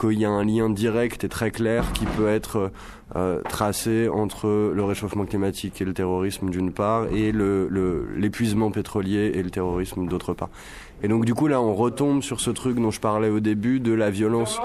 qu'il 0.00 0.18
y 0.18 0.24
a 0.24 0.30
un 0.30 0.44
lien 0.44 0.68
direct 0.68 1.22
et 1.22 1.28
très 1.28 1.50
clair 1.50 1.92
qui 1.92 2.06
peut 2.06 2.28
être 2.28 2.72
euh, 3.16 3.40
tracé 3.48 4.08
entre 4.08 4.72
le 4.74 4.84
réchauffement 4.84 5.24
climatique 5.26 5.80
et 5.80 5.84
le 5.84 5.92
terrorisme 5.92 6.48
d'une 6.50 6.72
part 6.72 7.06
et 7.12 7.30
le- 7.32 7.68
le- 7.68 8.08
l'épuisement 8.16 8.70
pétrolier 8.70 9.32
et 9.34 9.42
le 9.42 9.50
terrorisme 9.50 10.06
d'autre 10.06 10.32
part. 10.34 10.48
Et 11.02 11.08
donc 11.08 11.24
du 11.24 11.34
coup 11.34 11.46
là 11.46 11.60
on 11.60 11.74
retombe 11.74 12.22
sur 12.22 12.40
ce 12.40 12.50
truc 12.50 12.76
dont 12.80 12.90
je 12.90 13.00
parlais 13.00 13.28
au 13.28 13.40
début 13.40 13.80
de 13.80 13.92
la 13.92 14.10
violence. 14.10 14.58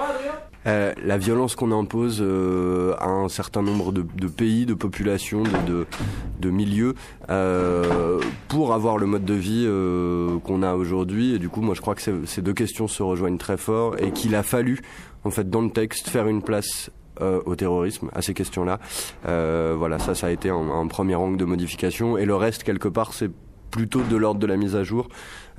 Euh, 0.66 0.92
la 1.06 1.18
violence 1.18 1.56
qu'on 1.56 1.72
impose 1.72 2.18
euh, 2.22 2.94
à 3.00 3.08
un 3.08 3.30
certain 3.30 3.62
nombre 3.62 3.94
de, 3.94 4.04
de 4.16 4.28
pays, 4.28 4.66
de 4.66 4.74
populations, 4.74 5.44
de, 5.44 5.50
de, 5.66 5.86
de 6.42 6.50
milieux, 6.50 6.94
euh, 7.30 8.20
pour 8.50 8.74
avoir 8.74 8.98
le 8.98 9.06
mode 9.06 9.24
de 9.24 9.34
vie 9.34 9.64
euh, 9.66 10.40
qu'on 10.40 10.64
a 10.64 10.76
aujourd'hui. 10.76 11.36
Et 11.36 11.40
du 11.40 11.48
coup, 11.48 11.62
moi, 11.62 11.74
je 11.74 11.80
crois 11.80 11.96
que 11.96 12.02
ces 12.26 12.42
deux 12.42 12.54
questions 12.54 12.88
se 12.90 13.02
rejoignent 13.02 13.38
très 13.38 13.56
fort 13.56 13.96
et 14.00 14.12
qu'il 14.12 14.36
a 14.36 14.44
fallu, 14.44 14.82
en 15.24 15.30
fait, 15.30 15.50
dans 15.50 15.62
le 15.62 15.70
texte, 15.70 16.10
faire 16.10 16.28
une 16.28 16.42
place 16.42 16.90
euh, 17.22 17.42
au 17.46 17.56
terrorisme, 17.56 18.10
à 18.14 18.22
ces 18.22 18.34
questions-là. 18.34 18.80
Euh, 19.28 19.76
voilà, 19.78 20.00
ça, 20.00 20.16
ça 20.16 20.28
a 20.28 20.30
été 20.32 20.50
un, 20.50 20.88
premier 20.88 21.16
angle 21.16 21.38
de 21.38 21.46
modification. 21.46 22.18
Et 22.18 22.26
le 22.26 22.36
reste, 22.36 22.64
quelque 22.64 22.88
part, 22.88 23.14
c'est 23.14 23.32
plutôt 23.72 24.02
de 24.02 24.16
l'ordre 24.16 24.40
de 24.40 24.48
la 24.48 24.58
mise 24.58 24.76
à 24.76 24.84
jour. 24.84 25.08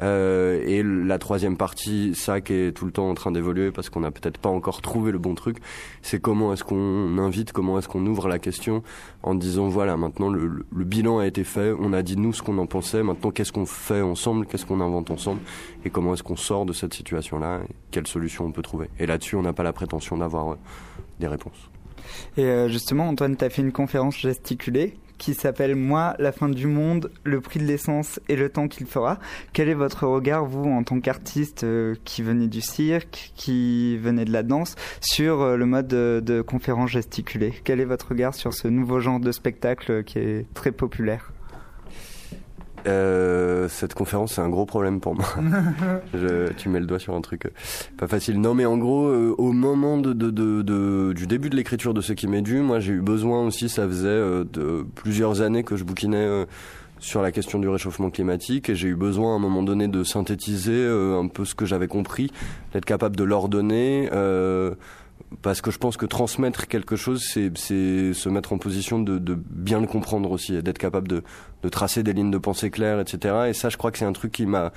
Euh, 0.00 0.62
et 0.64 0.82
la 0.82 1.18
troisième 1.18 1.56
partie, 1.56 2.14
ça 2.14 2.40
qui 2.40 2.52
est 2.52 2.72
tout 2.72 2.84
le 2.84 2.92
temps 2.92 3.08
en 3.08 3.14
train 3.14 3.32
d'évoluer 3.32 3.70
parce 3.70 3.90
qu'on 3.90 4.00
n'a 4.00 4.10
peut-être 4.10 4.38
pas 4.38 4.48
encore 4.48 4.80
trouvé 4.80 5.10
le 5.10 5.18
bon 5.18 5.34
truc, 5.34 5.58
c'est 6.02 6.20
comment 6.20 6.52
est-ce 6.52 6.64
qu'on 6.64 7.18
invite, 7.18 7.52
comment 7.52 7.78
est-ce 7.78 7.88
qu'on 7.88 8.06
ouvre 8.06 8.28
la 8.28 8.38
question 8.38 8.82
en 9.22 9.34
disant 9.34 9.68
voilà 9.68 9.96
maintenant 9.96 10.28
le, 10.28 10.64
le 10.72 10.84
bilan 10.84 11.18
a 11.18 11.26
été 11.26 11.42
fait, 11.42 11.74
on 11.78 11.92
a 11.92 12.02
dit 12.02 12.16
nous 12.16 12.32
ce 12.32 12.42
qu'on 12.42 12.58
en 12.58 12.66
pensait, 12.66 13.02
maintenant 13.02 13.32
qu'est-ce 13.32 13.52
qu'on 13.52 13.66
fait 13.66 14.00
ensemble, 14.00 14.46
qu'est-ce 14.46 14.66
qu'on 14.66 14.80
invente 14.80 15.10
ensemble 15.10 15.40
et 15.84 15.90
comment 15.90 16.14
est-ce 16.14 16.22
qu'on 16.22 16.36
sort 16.36 16.64
de 16.64 16.72
cette 16.72 16.94
situation-là, 16.94 17.62
et 17.68 17.72
quelle 17.90 18.06
solution 18.06 18.44
on 18.44 18.52
peut 18.52 18.62
trouver. 18.62 18.88
Et 19.00 19.06
là-dessus, 19.06 19.34
on 19.34 19.42
n'a 19.42 19.52
pas 19.52 19.64
la 19.64 19.72
prétention 19.72 20.16
d'avoir 20.16 20.52
euh, 20.52 20.56
des 21.20 21.26
réponses. 21.26 21.70
Et 22.36 22.44
euh, 22.44 22.68
justement, 22.68 23.08
Antoine, 23.08 23.36
tu 23.36 23.44
as 23.44 23.50
fait 23.50 23.62
une 23.62 23.72
conférence 23.72 24.18
gesticulée 24.18 24.96
qui 25.18 25.34
s'appelle 25.34 25.74
Moi, 25.74 26.14
la 26.18 26.32
fin 26.32 26.48
du 26.48 26.66
monde, 26.68 27.10
le 27.24 27.40
prix 27.40 27.58
de 27.58 27.64
l'essence 27.64 28.20
et 28.28 28.36
le 28.36 28.48
temps 28.48 28.68
qu'il 28.68 28.86
fera. 28.86 29.18
Quel 29.52 29.68
est 29.68 29.74
votre 29.74 30.06
regard, 30.06 30.44
vous, 30.46 30.70
en 30.70 30.84
tant 30.84 31.00
qu'artiste 31.00 31.64
euh, 31.64 31.96
qui 32.04 32.22
venez 32.22 32.46
du 32.46 32.60
cirque, 32.60 33.32
qui 33.34 33.98
venez 33.98 34.24
de 34.24 34.32
la 34.32 34.44
danse, 34.44 34.76
sur 35.00 35.42
euh, 35.42 35.56
le 35.56 35.66
mode 35.66 35.88
de, 35.88 36.22
de 36.24 36.40
conférence 36.40 36.90
gesticulée? 36.90 37.52
Quel 37.64 37.80
est 37.80 37.84
votre 37.84 38.08
regard 38.08 38.34
sur 38.34 38.54
ce 38.54 38.68
nouveau 38.68 39.00
genre 39.00 39.20
de 39.20 39.32
spectacle 39.32 40.04
qui 40.04 40.18
est 40.18 40.46
très 40.54 40.72
populaire? 40.72 41.32
Euh, 42.86 43.68
cette 43.68 43.94
conférence, 43.94 44.34
c'est 44.34 44.40
un 44.40 44.48
gros 44.48 44.66
problème 44.66 45.00
pour 45.00 45.14
moi. 45.14 45.26
Je, 46.14 46.52
tu 46.54 46.68
mets 46.68 46.80
le 46.80 46.86
doigt 46.86 46.98
sur 46.98 47.14
un 47.14 47.20
truc 47.20 47.46
euh, 47.46 47.50
pas 47.96 48.06
facile. 48.06 48.40
Non, 48.40 48.54
mais 48.54 48.64
en 48.64 48.78
gros, 48.78 49.06
euh, 49.08 49.34
au 49.38 49.52
moment 49.52 49.98
de, 49.98 50.12
de, 50.12 50.30
de, 50.30 50.62
de- 50.62 51.12
du 51.14 51.26
début 51.26 51.50
de 51.50 51.56
l'écriture 51.56 51.94
de 51.94 52.00
ce 52.00 52.12
qui 52.12 52.26
m'est 52.26 52.42
dû, 52.42 52.60
moi, 52.60 52.80
j'ai 52.80 52.92
eu 52.94 53.00
besoin 53.00 53.44
aussi. 53.46 53.68
Ça 53.68 53.86
faisait 53.86 54.08
euh, 54.08 54.44
de 54.52 54.86
plusieurs 54.94 55.40
années 55.42 55.64
que 55.64 55.76
je 55.76 55.84
bouquinais 55.84 56.46
sur 57.00 57.22
la 57.22 57.30
question 57.30 57.58
du 57.60 57.68
réchauffement 57.68 58.10
climatique, 58.10 58.70
et 58.70 58.74
j'ai 58.74 58.88
eu 58.88 58.96
besoin 58.96 59.32
à 59.32 59.36
un 59.36 59.38
moment 59.38 59.62
donné 59.62 59.86
de 59.86 60.02
synthétiser 60.02 60.84
un 60.84 61.28
peu 61.28 61.44
ce 61.44 61.54
que 61.54 61.64
j'avais 61.64 61.86
compris, 61.86 62.32
d'être 62.72 62.84
capable 62.84 63.14
de 63.14 63.22
l'ordonner. 63.22 64.08
Parce 65.42 65.60
que 65.60 65.70
je 65.70 65.78
pense 65.78 65.96
que 65.96 66.06
transmettre 66.06 66.68
quelque 66.68 66.96
chose, 66.96 67.22
c'est 67.22 67.54
se 67.54 68.28
mettre 68.28 68.52
en 68.52 68.58
position 68.58 68.98
de, 68.98 69.18
de 69.18 69.34
bien 69.34 69.80
le 69.80 69.86
comprendre 69.86 70.30
aussi, 70.30 70.62
d'être 70.62 70.78
capable 70.78 71.06
de, 71.06 71.22
de 71.62 71.68
tracer 71.68 72.02
des 72.02 72.14
lignes 72.14 72.30
de 72.30 72.38
pensée 72.38 72.70
claires, 72.70 72.98
etc. 72.98 73.34
Et 73.48 73.52
ça, 73.52 73.68
je 73.68 73.76
crois 73.76 73.90
que 73.90 73.98
c'est 73.98 74.06
un 74.06 74.12
truc 74.12 74.32
qui 74.32 74.46
m'a... 74.46 74.72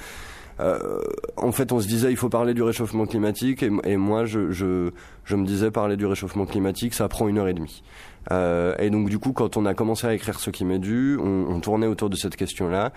euh, 0.59 0.99
en 1.37 1.53
fait, 1.53 1.71
on 1.71 1.79
se 1.79 1.87
disait 1.87 2.11
il 2.11 2.17
faut 2.17 2.29
parler 2.29 2.53
du 2.53 2.63
réchauffement 2.63 3.05
climatique, 3.05 3.63
et, 3.63 3.95
moi, 3.95 4.25
je, 4.25 4.51
je, 4.51 4.91
je 5.23 5.35
me 5.37 5.45
disais 5.45 5.71
parler 5.71 5.95
du 5.95 6.05
réchauffement 6.05 6.45
climatique, 6.45 6.93
ça 6.93 7.07
prend 7.07 7.29
une 7.29 7.37
heure 7.37 7.47
et 7.47 7.53
demie. 7.53 7.81
Euh, 8.31 8.75
et 8.77 8.91
donc 8.91 9.09
du 9.09 9.17
coup, 9.17 9.33
quand 9.33 9.57
on 9.57 9.65
a 9.65 9.73
commencé 9.73 10.05
à 10.05 10.13
écrire 10.13 10.39
ce 10.39 10.51
qui 10.51 10.63
m'est 10.63 10.77
dû, 10.79 11.17
on, 11.19 11.45
on 11.49 11.59
tournait 11.59 11.87
autour 11.87 12.09
de 12.09 12.15
cette 12.15 12.35
question-là. 12.35 12.93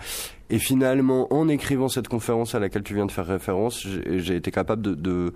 Et 0.51 0.59
finalement, 0.59 1.33
en 1.33 1.47
écrivant 1.47 1.87
cette 1.87 2.07
conférence 2.07 2.53
à 2.53 2.59
laquelle 2.59 2.83
tu 2.83 2.93
viens 2.93 3.07
de 3.07 3.11
faire 3.11 3.25
référence, 3.25 3.87
j'ai 4.07 4.35
été 4.35 4.51
capable 4.51 4.83
de, 4.83 4.93
de, 4.93 5.33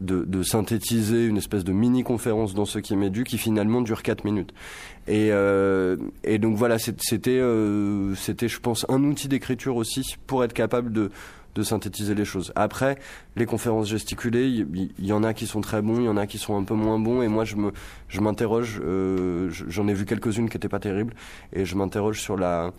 de, 0.00 0.24
de 0.24 0.42
synthétiser 0.42 1.26
une 1.26 1.36
espèce 1.36 1.64
de 1.64 1.72
mini-conférence 1.72 2.54
dans 2.54 2.64
ce 2.64 2.78
qui 2.78 2.96
m'est 2.96 3.10
dû, 3.10 3.24
qui 3.24 3.38
finalement 3.38 3.80
dure 3.82 4.02
4 4.02 4.24
minutes. 4.24 4.52
Et, 5.06 5.28
euh, 5.32 5.96
et 6.24 6.38
donc 6.38 6.56
voilà, 6.56 6.78
c'était, 6.78 7.30
euh, 7.38 8.14
c'était, 8.14 8.48
je 8.48 8.60
pense, 8.60 8.86
un 8.88 9.02
outil 9.04 9.28
d'écriture 9.28 9.76
aussi 9.76 10.16
pour 10.26 10.44
être 10.44 10.52
capable 10.54 10.92
de 10.92 11.10
de 11.54 11.62
synthétiser 11.62 12.14
les 12.14 12.24
choses. 12.24 12.50
Après, 12.56 12.96
les 13.36 13.44
conférences 13.44 13.86
gesticulées, 13.86 14.46
il 14.48 14.90
y, 14.98 15.08
y 15.08 15.12
en 15.12 15.22
a 15.22 15.34
qui 15.34 15.46
sont 15.46 15.60
très 15.60 15.82
bons, 15.82 15.96
il 16.00 16.04
y 16.04 16.08
en 16.08 16.16
a 16.16 16.26
qui 16.26 16.38
sont 16.38 16.56
un 16.56 16.64
peu 16.64 16.72
moins 16.72 16.98
bons, 16.98 17.20
et 17.20 17.28
moi 17.28 17.44
je 17.44 17.56
me, 17.56 17.72
je 18.08 18.20
m'interroge. 18.22 18.80
euh, 18.82 19.50
je- 19.50 19.66
J'en 19.68 19.86
ai 19.86 19.92
vu 19.92 20.06
quelques-unes 20.06 20.48
qui 20.48 20.56
étaient 20.56 20.70
pas 20.70 20.78
terribles, 20.80 21.12
et 21.52 21.66
je 21.66 21.76
m'interroge 21.76 22.22
sur 22.22 22.38
la 22.38 22.72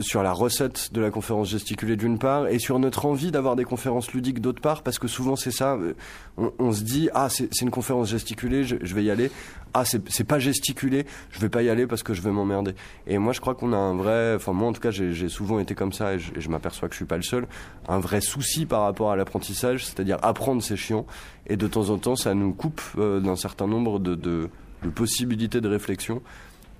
sur 0.00 0.22
la 0.22 0.32
recette 0.32 0.92
de 0.92 1.00
la 1.00 1.10
conférence 1.10 1.50
gesticulée 1.50 1.96
d'une 1.96 2.18
part 2.18 2.46
et 2.48 2.58
sur 2.58 2.78
notre 2.78 3.06
envie 3.06 3.30
d'avoir 3.30 3.56
des 3.56 3.64
conférences 3.64 4.12
ludiques 4.12 4.40
d'autre 4.40 4.60
part 4.60 4.82
parce 4.82 4.98
que 4.98 5.08
souvent 5.08 5.36
c'est 5.36 5.50
ça 5.50 5.74
euh, 5.74 5.94
on, 6.36 6.72
se 6.72 6.82
dit 6.82 7.08
ah 7.14 7.28
c'est 7.28 7.60
une 7.62 7.70
conférence 7.70 8.10
gesticulée 8.10 8.64
je, 8.64 8.76
vais 8.76 9.04
y 9.04 9.10
aller. 9.10 9.30
Ah 9.74 9.84
c'est 9.84 10.24
pas 10.24 10.38
gesticulé 10.38 11.06
je 11.30 11.40
vais 11.40 11.48
pas 11.48 11.62
y 11.62 11.68
aller 11.68 11.86
parce 11.86 12.02
que 12.02 12.14
je 12.14 12.22
vais 12.22 12.30
m'emmerder 12.30 12.74
et 13.06 13.18
moi 13.18 13.32
je 13.32 13.40
crois 13.40 13.54
qu'on 13.54 13.72
a 13.72 13.76
un 13.76 13.94
vrai 13.94 14.34
enfin 14.34 14.52
moi 14.52 14.68
en 14.68 14.72
tout 14.72 14.80
cas 14.80 14.90
j'ai 14.90 15.28
souvent 15.28 15.58
été 15.58 15.74
comme 15.74 15.92
ça 15.92 16.14
et 16.14 16.18
je, 16.18 16.48
m'aperçois 16.48 16.88
que 16.88 16.94
je 16.94 16.98
suis 16.98 17.04
pas 17.04 17.16
le 17.16 17.22
seul 17.22 17.46
un 17.88 17.98
vrai 17.98 18.20
souci 18.20 18.66
par 18.66 18.82
rapport 18.82 19.10
à 19.10 19.16
l'apprentissage 19.16 19.84
c'est-à-dire 19.86 20.18
apprendre 20.22 20.62
c'est 20.62 20.76
chiant. 20.76 21.06
Et 21.46 21.56
de 21.56 21.66
temps 21.66 21.90
en 21.90 21.98
temps 21.98 22.16
ça 22.16 22.34
nous 22.34 22.52
coupe 22.52 22.82
euh, 22.98 23.20
d'un 23.20 23.36
certain 23.36 23.66
nombre 23.66 23.98
de, 23.98 24.14
de 24.14 24.48
possibilités 24.94 25.60
de 25.60 25.68
réflexion 25.68 26.22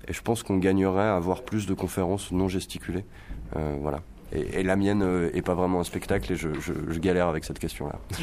et 0.09 0.13
je 0.13 0.21
pense 0.21 0.43
qu'on 0.43 0.57
gagnerait 0.57 1.07
à 1.07 1.15
avoir 1.15 1.43
plus 1.43 1.67
de 1.67 1.73
conférences 1.73 2.31
non 2.31 2.47
gesticulées. 2.47 3.05
Euh, 3.55 3.75
voilà. 3.81 4.01
Et, 4.31 4.59
et 4.59 4.63
la 4.63 4.75
mienne 4.75 5.01
euh, 5.01 5.31
est 5.33 5.41
pas 5.41 5.55
vraiment 5.55 5.79
un 5.79 5.83
spectacle 5.83 6.33
et 6.33 6.35
je, 6.35 6.49
je, 6.59 6.73
je 6.87 6.99
galère 6.99 7.27
avec 7.27 7.45
cette 7.45 7.59
question-là. 7.59 7.95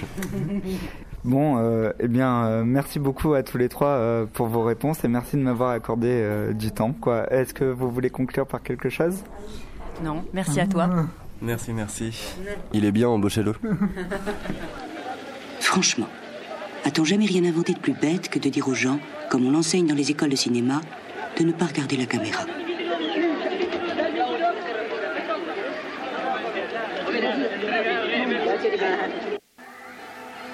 Bon, 1.24 1.58
euh, 1.58 1.90
eh 1.98 2.06
bien, 2.06 2.46
euh, 2.46 2.62
merci 2.64 3.00
beaucoup 3.00 3.34
à 3.34 3.42
tous 3.42 3.58
les 3.58 3.68
trois 3.68 3.88
euh, 3.88 4.26
pour 4.32 4.46
vos 4.46 4.62
réponses 4.62 5.02
et 5.02 5.08
merci 5.08 5.34
de 5.34 5.40
m'avoir 5.42 5.70
accordé 5.70 6.06
euh, 6.08 6.52
du 6.52 6.70
temps. 6.70 6.92
Quoi. 6.92 7.32
Est-ce 7.32 7.52
que 7.52 7.64
vous 7.64 7.90
voulez 7.90 8.10
conclure 8.10 8.46
par 8.46 8.62
quelque 8.62 8.90
chose? 8.90 9.24
Non, 10.04 10.24
merci 10.32 10.60
à 10.60 10.68
toi. 10.68 10.88
Merci, 11.42 11.72
merci. 11.72 12.32
Il 12.72 12.84
est 12.84 12.92
bien, 12.92 13.08
embauchez-le. 13.08 13.54
Franchement, 15.60 16.06
a-t-on 16.84 17.04
jamais 17.04 17.26
rien 17.26 17.44
inventé 17.44 17.72
de 17.72 17.80
plus 17.80 17.94
bête 17.94 18.28
que 18.28 18.38
de 18.38 18.48
dire 18.48 18.68
aux 18.68 18.74
gens, 18.74 19.00
comme 19.28 19.44
on 19.46 19.50
l'enseigne 19.50 19.88
dans 19.88 19.96
les 19.96 20.12
écoles 20.12 20.30
de 20.30 20.36
cinéma, 20.36 20.80
de 21.36 21.44
ne 21.44 21.52
pas 21.52 21.66
regarder 21.66 21.96
la 21.96 22.06
caméra 22.06 22.44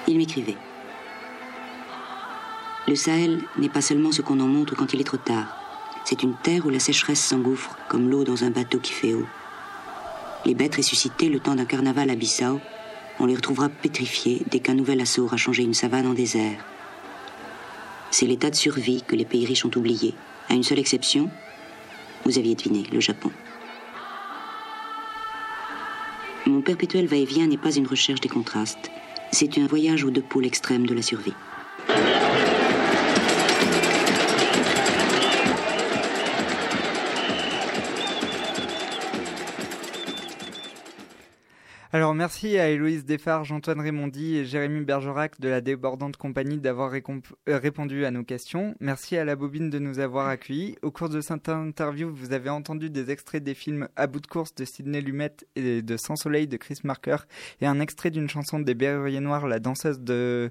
Il 0.08 0.18
m'écrivait. 0.18 0.56
Le 2.88 2.96
Sahel 2.96 3.40
n'est 3.56 3.68
pas 3.68 3.80
seulement 3.80 4.12
ce 4.12 4.22
qu'on 4.22 4.40
en 4.40 4.46
montre 4.46 4.74
quand 4.74 4.92
il 4.92 5.00
est 5.00 5.04
trop 5.04 5.16
tard. 5.16 5.56
C'est 6.04 6.22
une 6.22 6.34
terre 6.34 6.66
où 6.66 6.70
la 6.70 6.80
sécheresse 6.80 7.24
s'engouffre 7.24 7.76
comme 7.88 8.10
l'eau 8.10 8.24
dans 8.24 8.44
un 8.44 8.50
bateau 8.50 8.78
qui 8.78 8.92
fait 8.92 9.14
eau. 9.14 9.26
Les 10.44 10.54
bêtes 10.54 10.76
ressuscitées 10.76 11.28
le 11.28 11.38
temps 11.38 11.54
d'un 11.54 11.64
carnaval 11.64 12.10
à 12.10 12.16
Bissau, 12.16 12.60
on 13.20 13.26
les 13.26 13.36
retrouvera 13.36 13.68
pétrifiées 13.68 14.42
dès 14.50 14.58
qu'un 14.58 14.74
nouvel 14.74 15.00
assaut 15.00 15.24
aura 15.24 15.36
changé 15.36 15.62
une 15.62 15.74
savane 15.74 16.06
en 16.06 16.14
désert. 16.14 16.64
C'est 18.10 18.26
l'état 18.26 18.50
de 18.50 18.56
survie 18.56 19.02
que 19.06 19.14
les 19.14 19.24
pays 19.24 19.46
riches 19.46 19.64
ont 19.64 19.70
oublié, 19.76 20.14
à 20.52 20.54
une 20.54 20.62
seule 20.62 20.78
exception. 20.78 21.30
Vous 22.26 22.38
aviez 22.38 22.54
deviné, 22.54 22.84
le 22.92 23.00
Japon. 23.00 23.30
Mon 26.46 26.60
perpétuel 26.60 27.06
va-et-vient 27.06 27.46
n'est 27.46 27.56
pas 27.56 27.74
une 27.74 27.86
recherche 27.86 28.20
des 28.20 28.28
contrastes. 28.28 28.90
C'est 29.30 29.56
un 29.56 29.66
voyage 29.66 30.04
aux 30.04 30.10
deux 30.10 30.22
pôles 30.22 30.44
extrêmes 30.44 30.86
de 30.86 30.94
la 30.94 31.00
survie. 31.00 31.32
Alors 41.94 42.14
merci 42.14 42.56
à 42.56 42.70
Héloïse 42.70 43.04
Desfarges, 43.04 43.52
Antoine 43.52 43.78
Raymondi 43.78 44.38
et 44.38 44.46
Jérémy 44.46 44.80
Bergerac 44.80 45.38
de 45.38 45.50
la 45.50 45.60
débordante 45.60 46.16
compagnie 46.16 46.56
d'avoir 46.56 46.94
euh, 46.94 47.58
répondu 47.58 48.06
à 48.06 48.10
nos 48.10 48.24
questions. 48.24 48.74
Merci 48.80 49.18
à 49.18 49.26
la 49.26 49.36
bobine 49.36 49.68
de 49.68 49.78
nous 49.78 49.98
avoir 49.98 50.28
accueillis. 50.28 50.78
Au 50.80 50.90
cours 50.90 51.10
de 51.10 51.20
cette 51.20 51.50
interview, 51.50 52.10
vous 52.10 52.32
avez 52.32 52.48
entendu 52.48 52.88
des 52.88 53.10
extraits 53.10 53.44
des 53.44 53.52
films 53.52 53.90
À 53.94 54.06
bout 54.06 54.20
de 54.20 54.26
course 54.26 54.54
de 54.54 54.64
Sidney 54.64 55.02
Lumet 55.02 55.36
et 55.54 55.82
de 55.82 55.96
Sans 55.98 56.16
soleil 56.16 56.48
de 56.48 56.56
Chris 56.56 56.78
Marker 56.82 57.18
et 57.60 57.66
un 57.66 57.78
extrait 57.78 58.10
d'une 58.10 58.30
chanson 58.30 58.58
des 58.58 58.72
Berruriers 58.72 59.20
Noirs, 59.20 59.46
La 59.46 59.58
danseuse 59.58 60.00
de 60.00 60.50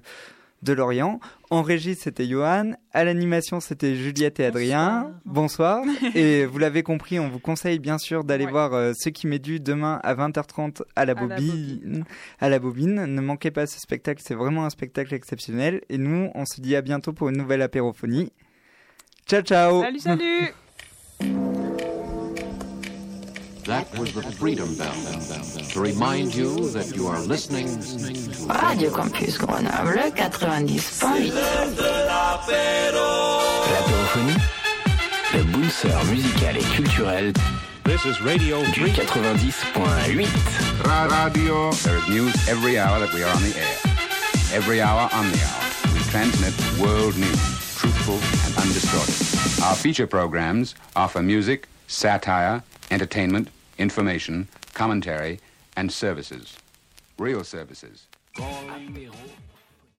de 0.62 0.72
Lorient. 0.72 1.20
En 1.50 1.62
régie, 1.62 1.94
c'était 1.94 2.26
Johan. 2.26 2.72
À 2.92 3.04
l'animation, 3.04 3.60
c'était 3.60 3.94
Juliette 3.94 4.40
et 4.40 4.46
Adrien. 4.46 5.12
Bonsoir. 5.24 5.84
et 6.14 6.46
vous 6.46 6.58
l'avez 6.58 6.82
compris, 6.82 7.18
on 7.18 7.28
vous 7.28 7.38
conseille 7.38 7.78
bien 7.78 7.98
sûr 7.98 8.24
d'aller 8.24 8.46
voir 8.46 8.72
euh, 8.74 8.92
ce 8.94 9.08
qui 9.08 9.26
m'est 9.26 9.38
dû 9.38 9.60
demain 9.60 10.00
à 10.02 10.14
20h30 10.14 10.82
à 10.96 11.04
la 11.04 11.12
À 11.12 11.14
la 11.14 11.14
bobine. 11.14 12.04
À 12.40 12.48
la 12.48 12.58
bobine. 12.58 13.04
Ne 13.04 13.20
manquez 13.20 13.50
pas 13.50 13.66
ce 13.66 13.78
spectacle, 13.78 14.22
c'est 14.24 14.34
vraiment 14.34 14.64
un 14.64 14.70
spectacle 14.70 15.14
exceptionnel. 15.14 15.82
Et 15.88 15.98
nous, 15.98 16.30
on 16.34 16.46
se 16.46 16.60
dit 16.60 16.76
à 16.76 16.82
bientôt 16.82 17.12
pour 17.12 17.28
une 17.28 17.36
nouvelle 17.36 17.62
apérophonie. 17.62 18.32
Ciao, 19.26 19.42
ciao. 19.42 19.82
Salut, 19.82 20.00
salut 20.00 20.54
That 23.64 23.86
was 23.96 24.12
the 24.12 24.22
Freedom 24.22 24.74
Bell 24.76 24.92
to 25.70 25.80
remind 25.80 26.34
you 26.34 26.68
that 26.70 26.94
you 26.96 27.06
are 27.06 27.20
listening 27.20 27.68
to 27.68 28.46
Radio 28.46 28.90
Campus 28.90 29.38
Grenoble 29.38 30.10
90.8. 30.10 31.32
L'apérophonie, 33.70 34.40
le 35.34 35.44
bouncer 35.52 36.04
musical 36.10 36.56
et 36.56 36.76
culturel 36.76 37.32
This 37.84 38.04
is 38.04 38.20
Radio 38.22 38.62
du 38.72 38.80
90.8. 38.88 40.26
Radio. 40.84 41.70
There 41.72 41.98
is 41.98 42.08
news 42.08 42.48
every 42.48 42.78
hour 42.78 42.98
that 42.98 43.12
we 43.14 43.22
are 43.22 43.34
on 43.34 43.42
the 43.42 43.54
air. 43.56 43.76
Every 44.52 44.80
hour 44.80 45.08
on 45.12 45.30
the 45.30 45.38
hour. 45.38 45.94
We 45.94 46.00
transmit 46.10 46.54
world 46.80 47.16
news, 47.16 47.40
truthful 47.76 48.18
and 48.46 48.56
undistorted. 48.56 49.62
Our 49.62 49.76
feature 49.76 50.08
programs 50.08 50.74
offer 50.96 51.22
music, 51.22 51.68
satire, 51.86 52.62
entertainment, 52.90 53.48
information, 53.78 54.48
commentary, 54.74 55.40
and 55.76 55.92
services. 55.92 56.56
Real 57.18 57.44
services. 57.44 58.06